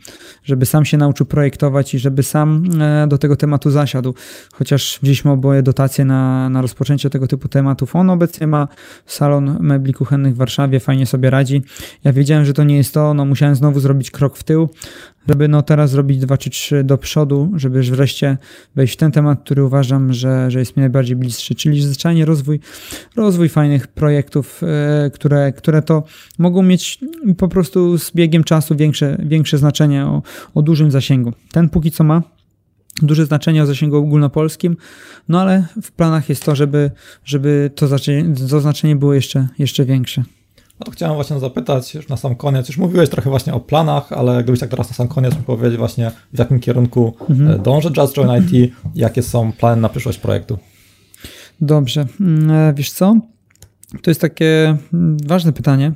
[0.45, 2.65] żeby sam się nauczył projektować i żeby sam
[3.09, 4.15] do tego tematu zasiadł.
[4.53, 7.97] Chociaż wzięliśmy oboje dotacje na, na rozpoczęcie tego typu tematów.
[7.97, 8.69] On obecnie ma
[9.07, 11.63] salon mebli kuchennych w Warszawie, fajnie sobie radzi.
[12.05, 14.69] Ja wiedziałem, że to nie jest to, no musiałem znowu zrobić krok w tył,
[15.29, 18.39] żeby no teraz zrobić dwa czy trzy do przodu, żeby wreszcie
[18.77, 22.61] wejść w ten temat, który uważam, że, że jest mi najbardziej bliższy, czyli zwyczajnie rozwój,
[23.17, 26.03] rozwój fajnych projektów, e, które, które to
[26.39, 26.99] mogą mieć
[27.39, 30.23] po prostu z biegiem czasu większe, większe znaczenie o,
[30.55, 31.33] o dużym zasięgu.
[31.53, 32.23] Ten póki co ma
[33.03, 34.77] duże znaczenie o zasięgu ogólnopolskim,
[35.29, 36.91] no ale w planach jest to, żeby,
[37.25, 40.25] żeby to, znaczenie, to znaczenie było jeszcze, jeszcze większe.
[40.81, 44.13] No to chciałem właśnie zapytać już na sam koniec, już mówiłeś trochę właśnie o planach,
[44.13, 47.51] ale gdybyś tak teraz na sam koniec mógł powiedzieć właśnie w jakim kierunku mhm.
[47.51, 50.59] E, dąży Just Join IT, jakie są plany na przyszłość projektu?
[51.61, 53.17] Dobrze, mm, e, wiesz co,
[54.03, 55.93] to jest takie mm, ważne pytanie,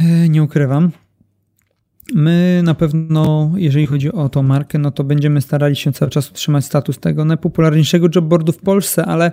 [0.00, 0.90] e, nie ukrywam.
[2.14, 6.30] My na pewno, jeżeli chodzi o tą markę, no to będziemy starali się cały czas
[6.30, 9.32] utrzymać status tego najpopularniejszego jobboardu w Polsce, ale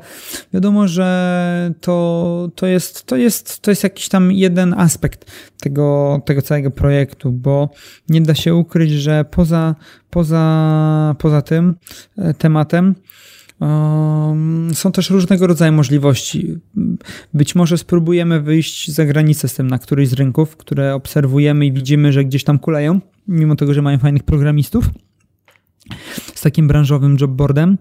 [0.54, 6.42] wiadomo, że to, to, jest, to, jest, to jest jakiś tam jeden aspekt tego, tego
[6.42, 7.70] całego projektu, bo
[8.10, 9.76] nie da się ukryć, że poza,
[10.10, 11.76] poza, poza tym
[12.18, 12.96] e, tematem
[14.74, 16.58] są też różnego rodzaju możliwości.
[17.34, 21.72] Być może spróbujemy wyjść za granicę z tym na któryś z rynków, które obserwujemy i
[21.72, 24.90] widzimy, że gdzieś tam kuleją, mimo tego, że mają fajnych programistów
[26.36, 27.78] z takim branżowym jobboardem.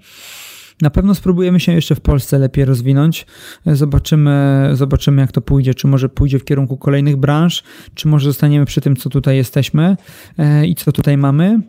[0.82, 3.26] Na pewno spróbujemy się jeszcze w Polsce lepiej rozwinąć.
[3.66, 5.74] Zobaczymy, zobaczymy jak to pójdzie.
[5.74, 7.62] Czy może pójdzie w kierunku kolejnych branż,
[7.94, 9.96] czy może zostaniemy przy tym, co tutaj jesteśmy
[10.38, 11.60] e, i co tutaj mamy.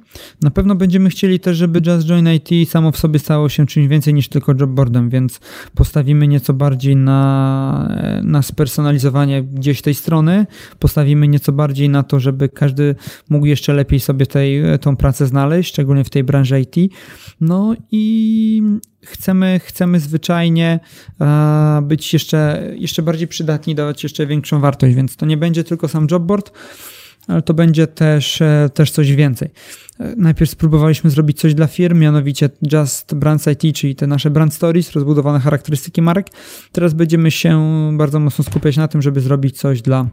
[0.42, 3.88] Na pewno będziemy chcieli też, żeby Just Join IT samo w sobie stało się czymś
[3.88, 5.40] więcej niż tylko jobboardem, więc
[5.76, 10.46] postawimy nieco bardziej na, e, na spersonalizowanie gdzieś tej strony.
[10.80, 12.96] Postawimy nieco bardziej na to, żeby każdy
[13.30, 16.94] mógł jeszcze lepiej sobie tej, tą pracę znaleźć, szczególnie w tej branży IT.
[17.42, 18.64] No i
[19.06, 20.80] chcemy, chcemy zwyczajnie
[21.22, 25.88] e, być jeszcze, jeszcze bardziej przydatni, dawać jeszcze większą wartość, więc to nie będzie tylko
[25.88, 26.52] sam jobboard,
[27.28, 29.50] ale to będzie też, e, też coś więcej.
[30.00, 34.54] E, najpierw spróbowaliśmy zrobić coś dla firm, mianowicie Just Brands IT, czyli te nasze brand
[34.54, 36.28] stories, rozbudowane charakterystyki marek.
[36.72, 37.62] Teraz będziemy się
[37.98, 40.06] bardzo mocno skupiać na tym, żeby zrobić coś dla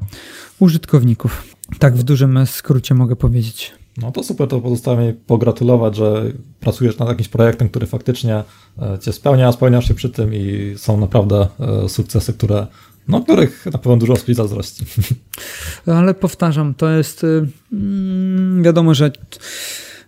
[0.59, 1.57] użytkowników.
[1.79, 3.84] Tak w dużym skrócie mogę powiedzieć.
[3.97, 6.25] No to super, to pozostaje mi pogratulować, że
[6.61, 8.43] pracujesz nad jakimś projektem, który faktycznie
[8.83, 12.67] e, cię spełnia, spełniasz się przy tym i są naprawdę e, sukcesy, które,
[13.09, 14.85] no, których na pewno dużo osób zazdrości.
[15.87, 17.27] Ale powtarzam, to jest
[17.73, 19.11] mm, wiadomo, że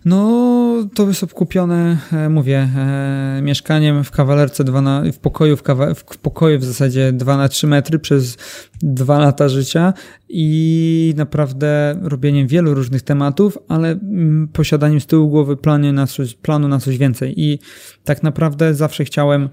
[0.07, 5.63] no, to jest obkupione, e, mówię, e, mieszkaniem w kawalerce, dwa na, w, pokoju, w,
[5.63, 8.37] kawa, w pokoju w zasadzie 2 na 3 metry przez
[8.81, 9.93] dwa lata życia
[10.29, 16.33] i naprawdę robieniem wielu różnych tematów, ale mm, posiadaniem z tyłu głowy planu na coś,
[16.33, 17.33] planu na coś więcej.
[17.41, 17.59] I
[18.03, 19.49] tak naprawdę zawsze chciałem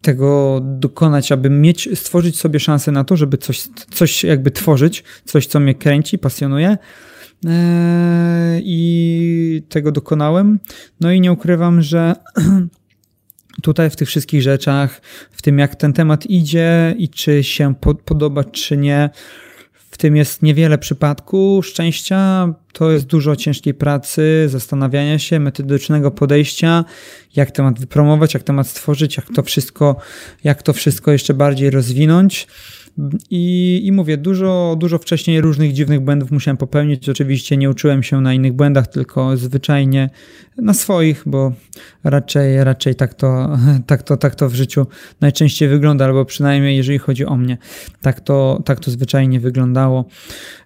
[0.00, 5.46] tego dokonać, aby mieć, stworzyć sobie szansę na to, żeby coś, coś jakby tworzyć, coś,
[5.46, 6.78] co mnie kręci, pasjonuje
[8.62, 10.58] i tego dokonałem.
[11.00, 12.14] No i nie ukrywam, że
[13.62, 17.74] tutaj w tych wszystkich rzeczach, w tym jak ten temat idzie i czy się
[18.04, 19.10] podoba, czy nie,
[19.90, 26.84] w tym jest niewiele przypadku szczęścia, to jest dużo ciężkiej pracy, zastanawiania się, metodycznego podejścia,
[27.36, 29.96] jak temat wypromować, jak temat stworzyć, jak to wszystko,
[30.44, 32.46] jak to wszystko jeszcze bardziej rozwinąć.
[33.30, 37.08] I, I mówię, dużo, dużo wcześniej różnych dziwnych błędów musiałem popełnić.
[37.08, 40.10] Oczywiście nie uczyłem się na innych błędach, tylko zwyczajnie
[40.56, 41.52] na swoich, bo
[42.04, 44.86] raczej, raczej tak, to, tak, to, tak to w życiu
[45.20, 47.58] najczęściej wygląda, albo przynajmniej jeżeli chodzi o mnie,
[48.02, 50.04] tak to, tak to zwyczajnie wyglądało.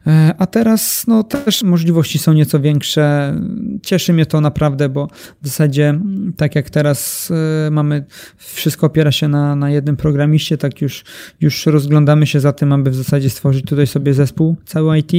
[0.07, 3.35] E, a teraz no, też możliwości są nieco większe.
[3.83, 5.09] Cieszy mnie to naprawdę, bo
[5.43, 6.01] w zasadzie
[6.37, 7.31] tak jak teraz
[7.67, 8.05] e, mamy,
[8.37, 11.05] wszystko opiera się na, na jednym programiście, tak już,
[11.41, 15.13] już rozglądamy się za tym, aby w zasadzie stworzyć tutaj sobie zespół cały IT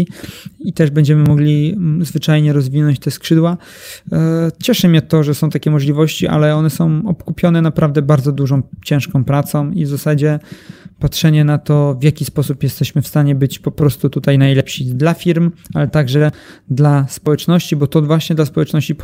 [0.59, 3.57] i też będziemy mogli zwyczajnie rozwinąć te skrzydła.
[4.11, 8.61] E, cieszy mnie to, że są takie możliwości, ale one są obkupione naprawdę bardzo dużą,
[8.85, 10.39] ciężką pracą i w zasadzie
[10.99, 15.13] patrzenie na to, w jaki sposób jesteśmy w stanie być po prostu tutaj najlepsi dla
[15.13, 16.31] firm, ale także
[16.69, 18.95] dla społeczności, bo to właśnie dla społeczności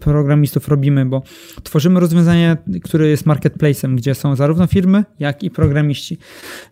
[0.00, 1.22] programistów robimy, bo
[1.62, 6.18] tworzymy rozwiązanie, które jest marketplacem, gdzie są zarówno firmy, jak i programiści.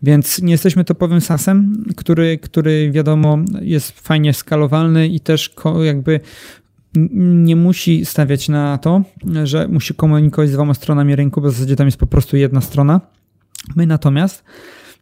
[0.03, 5.55] Więc nie jesteśmy topowym SaaSem, który, który wiadomo jest fajnie skalowalny i też
[5.85, 6.21] jakby
[7.15, 9.03] nie musi stawiać na to,
[9.45, 12.61] że musi komunikować z dwoma stronami rynku, bo w zasadzie tam jest po prostu jedna
[12.61, 13.01] strona.
[13.77, 14.45] My natomiast,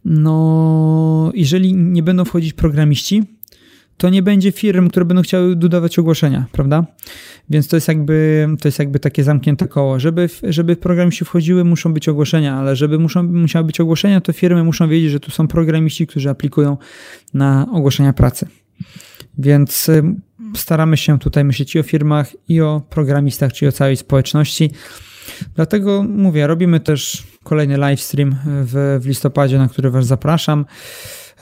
[0.05, 3.23] no, jeżeli nie będą wchodzić programiści,
[3.97, 6.87] to nie będzie firm, które będą chciały dodawać ogłoszenia, prawda?
[7.51, 10.01] Więc to jest jakby, to jest jakby takie zamknięte koło.
[10.01, 14.65] Żeby, żeby programiści wchodziły, muszą być ogłoszenia, ale żeby muszą, musiały być ogłoszenia, to firmy
[14.65, 16.77] muszą wiedzieć, że tu są programiści, którzy aplikują
[17.35, 18.47] na ogłoszenia pracy.
[19.39, 19.91] Więc
[20.57, 24.71] staramy się tutaj myśleć i o firmach, i o programistach, czyli o całej społeczności.
[25.55, 30.65] Dlatego mówię, robimy też kolejny livestream w, w listopadzie, na który Was zapraszam.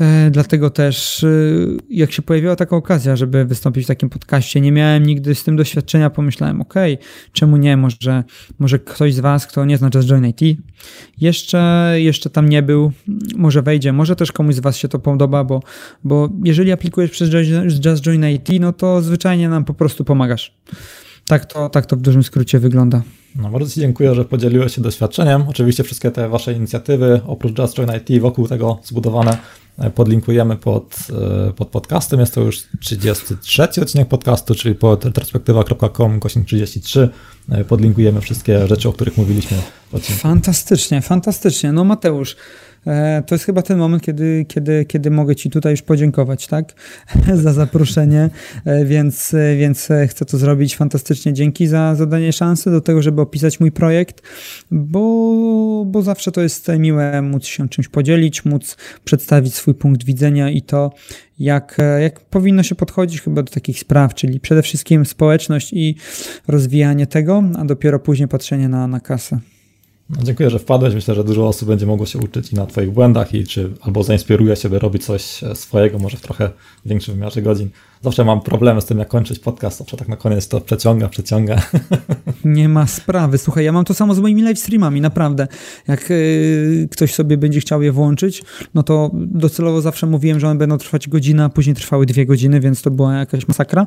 [0.00, 1.28] E, dlatego też, e,
[1.90, 5.56] jak się pojawiła taka okazja, żeby wystąpić w takim podcaście, nie miałem nigdy z tym
[5.56, 6.74] doświadczenia, pomyślałem, ok,
[7.32, 8.24] czemu nie, może,
[8.58, 10.58] może ktoś z Was, kto nie zna Just Join IT,
[11.20, 12.92] jeszcze, jeszcze tam nie był,
[13.36, 15.62] może wejdzie, może też komuś z Was się to podoba, bo,
[16.04, 17.30] bo jeżeli aplikujesz przez
[17.84, 20.54] Just Join IT, no to zwyczajnie nam po prostu pomagasz.
[21.26, 23.02] Tak to, tak to w dużym skrócie wygląda.
[23.36, 25.44] No, bardzo Ci dziękuję, że podzieliłeś się doświadczeniem.
[25.48, 29.38] Oczywiście wszystkie te Wasze inicjatywy, oprócz Just Join IT, wokół tego zbudowane,
[29.78, 30.96] e, podlinkujemy pod,
[31.48, 32.20] e, pod podcastem.
[32.20, 37.08] Jest to już 33 odcinek podcastu, czyli pod retrospektywa.com, kośnik 33.
[37.48, 39.56] E, podlinkujemy wszystkie rzeczy, o których mówiliśmy.
[40.00, 41.72] Fantastycznie, fantastycznie.
[41.72, 42.36] No Mateusz,
[43.26, 46.74] to jest chyba ten moment, kiedy, kiedy, kiedy mogę Ci tutaj już podziękować, tak?
[47.42, 48.30] za zaproszenie,
[48.64, 51.32] e, więc, e, więc chcę to zrobić fantastycznie.
[51.32, 54.22] Dzięki za zadanie szansy do tego, żeby opisać mój projekt,
[54.70, 60.50] bo, bo zawsze to jest miłe móc się czymś podzielić, móc przedstawić swój punkt widzenia
[60.50, 60.92] i to,
[61.38, 65.96] jak, jak powinno się podchodzić chyba do takich spraw, czyli przede wszystkim społeczność i
[66.48, 69.40] rozwijanie tego, a dopiero później patrzenie na, na kasę.
[70.10, 70.94] No, dziękuję, że wpadłeś.
[70.94, 74.02] Myślę, że dużo osób będzie mogło się uczyć i na Twoich błędach i czy albo
[74.02, 76.50] zainspiruje się, by robić coś e, swojego, może w trochę
[76.86, 77.68] większym wymiarze godzin.
[78.02, 81.62] Zawsze mam problemy z tym, jak kończyć podcast, zawsze tak na koniec to przeciąga, przeciąga.
[82.44, 83.38] Nie ma sprawy.
[83.38, 85.48] Słuchaj, ja mam to samo z moimi live streamami, naprawdę.
[85.88, 88.42] Jak yy, ktoś sobie będzie chciał je włączyć,
[88.74, 92.60] no to docelowo zawsze mówiłem, że one będą trwać godzinę, a później trwały dwie godziny,
[92.60, 93.86] więc to była jakaś masakra.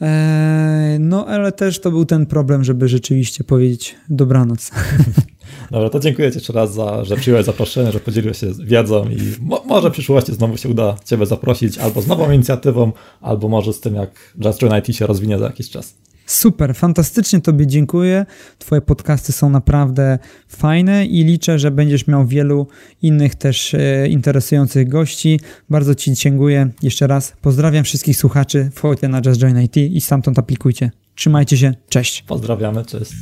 [0.00, 4.70] Eee, no, ale też to był ten problem, żeby rzeczywiście powiedzieć dobranoc.
[5.70, 9.16] Dobra, to dziękuję Ci jeszcze raz, za, że przyjąłeś zaproszenie, że podzieliłeś się wiedzą i
[9.40, 13.72] mo może w przyszłości znowu się uda Ciebie zaprosić albo z nową inicjatywą, albo może
[13.72, 15.94] z tym, jak Just Join IT się rozwinie za jakiś czas.
[16.26, 18.26] Super, fantastycznie Tobie dziękuję.
[18.58, 20.18] Twoje podcasty są naprawdę
[20.48, 22.66] fajne i liczę, że będziesz miał wielu
[23.02, 25.40] innych też e, interesujących gości.
[25.70, 27.32] Bardzo Ci dziękuję jeszcze raz.
[27.42, 28.70] Pozdrawiam wszystkich słuchaczy.
[28.74, 30.90] Wchodźcie na Just Join IT i stamtąd aplikujcie.
[31.14, 32.22] Trzymajcie się, cześć.
[32.22, 33.12] Pozdrawiamy, cześć.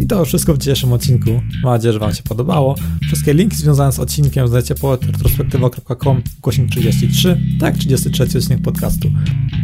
[0.00, 1.30] I to wszystko w dzisiejszym odcinku.
[1.62, 2.74] Mam nadzieję, że Wam się podobało.
[3.02, 9.10] Wszystkie linki związane z odcinkiem znajdziecie po retrospektywa.com ukośnik 33, tak 33 odcinek podcastu.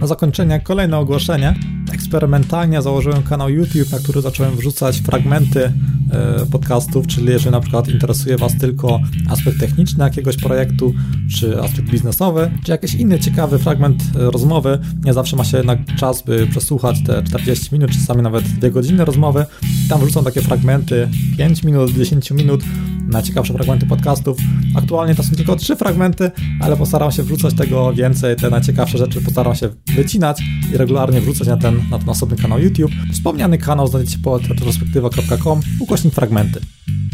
[0.01, 1.55] Na zakończenie kolejne ogłoszenie.
[1.93, 5.73] Eksperymentalnie założyłem kanał YouTube, na który zacząłem wrzucać fragmenty
[6.11, 10.95] e, podcastów, czyli jeżeli na przykład interesuje Was tylko aspekt techniczny jakiegoś projektu,
[11.37, 15.79] czy aspekt biznesowy, czy jakiś inny ciekawy fragment e, rozmowy, nie zawsze ma się jednak
[15.97, 19.47] czas, by przesłuchać te 40 minut, czasami nawet 2 godziny rozmowy.
[19.89, 22.65] Tam wrzucam takie fragmenty 5 minut, 10 minut
[23.09, 24.39] na ciekawsze fragmenty podcastów.
[24.77, 26.31] Aktualnie to są tylko 3 fragmenty,
[26.61, 31.49] ale postaram się wrzucać tego więcej, te najciekawsze rzeczy postaram się wycinać i regularnie wrzucać
[31.49, 32.93] na ten, na ten osobny kanał YouTube.
[33.13, 36.61] Wspomniany kanał znajdziecie pod retrospektywa.com ukośnik fragmenty.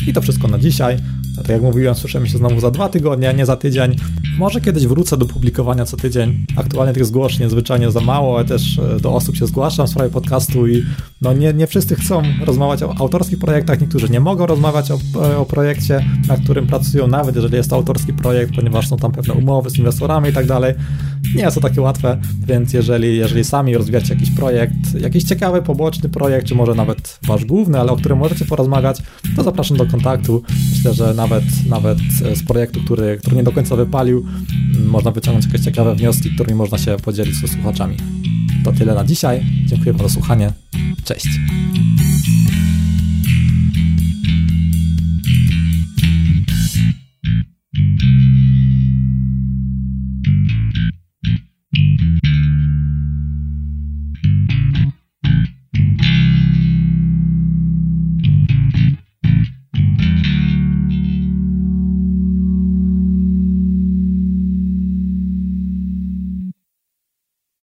[0.06, 0.96] I to wszystko na dzisiaj.
[1.40, 3.96] Tak jak mówiłem, słyszymy się znowu za dwa tygodnie, nie za tydzień.
[4.38, 6.46] Może kiedyś wrócę do publikowania co tydzień.
[6.56, 10.10] Aktualnie tych zgłoszeń zwyczajnie za mało, ale też e, do osób się zgłaszam w sprawie
[10.10, 10.82] podcastu i
[11.22, 14.98] no nie, nie wszyscy chcą rozmawiać o autorskich projektach, niektórzy nie mogą rozmawiać o,
[15.38, 19.34] o projekcie, na którym pracują, nawet jeżeli jest to autorski projekt, ponieważ są tam pewne
[19.34, 20.74] umowy z inwestorami i tak dalej.
[21.34, 26.08] Nie jest to takie łatwe, więc jeżeli, jeżeli sami rozwijacie jakiś projekt, jakiś ciekawy, poboczny
[26.08, 29.02] projekt, czy może nawet wasz główny, ale o którym możecie porozmawiać,
[29.36, 30.42] to zapraszam do kontaktu.
[30.70, 31.98] Myślę, że nawet, nawet
[32.34, 34.26] z projektu, który, który nie do końca wypalił,
[34.86, 37.96] można wyciągnąć jakieś ciekawe wnioski, którymi można się podzielić ze słuchaczami.
[38.64, 39.42] To tyle na dzisiaj.
[39.66, 40.52] Dziękuję za słuchanie.
[41.04, 41.26] Cześć.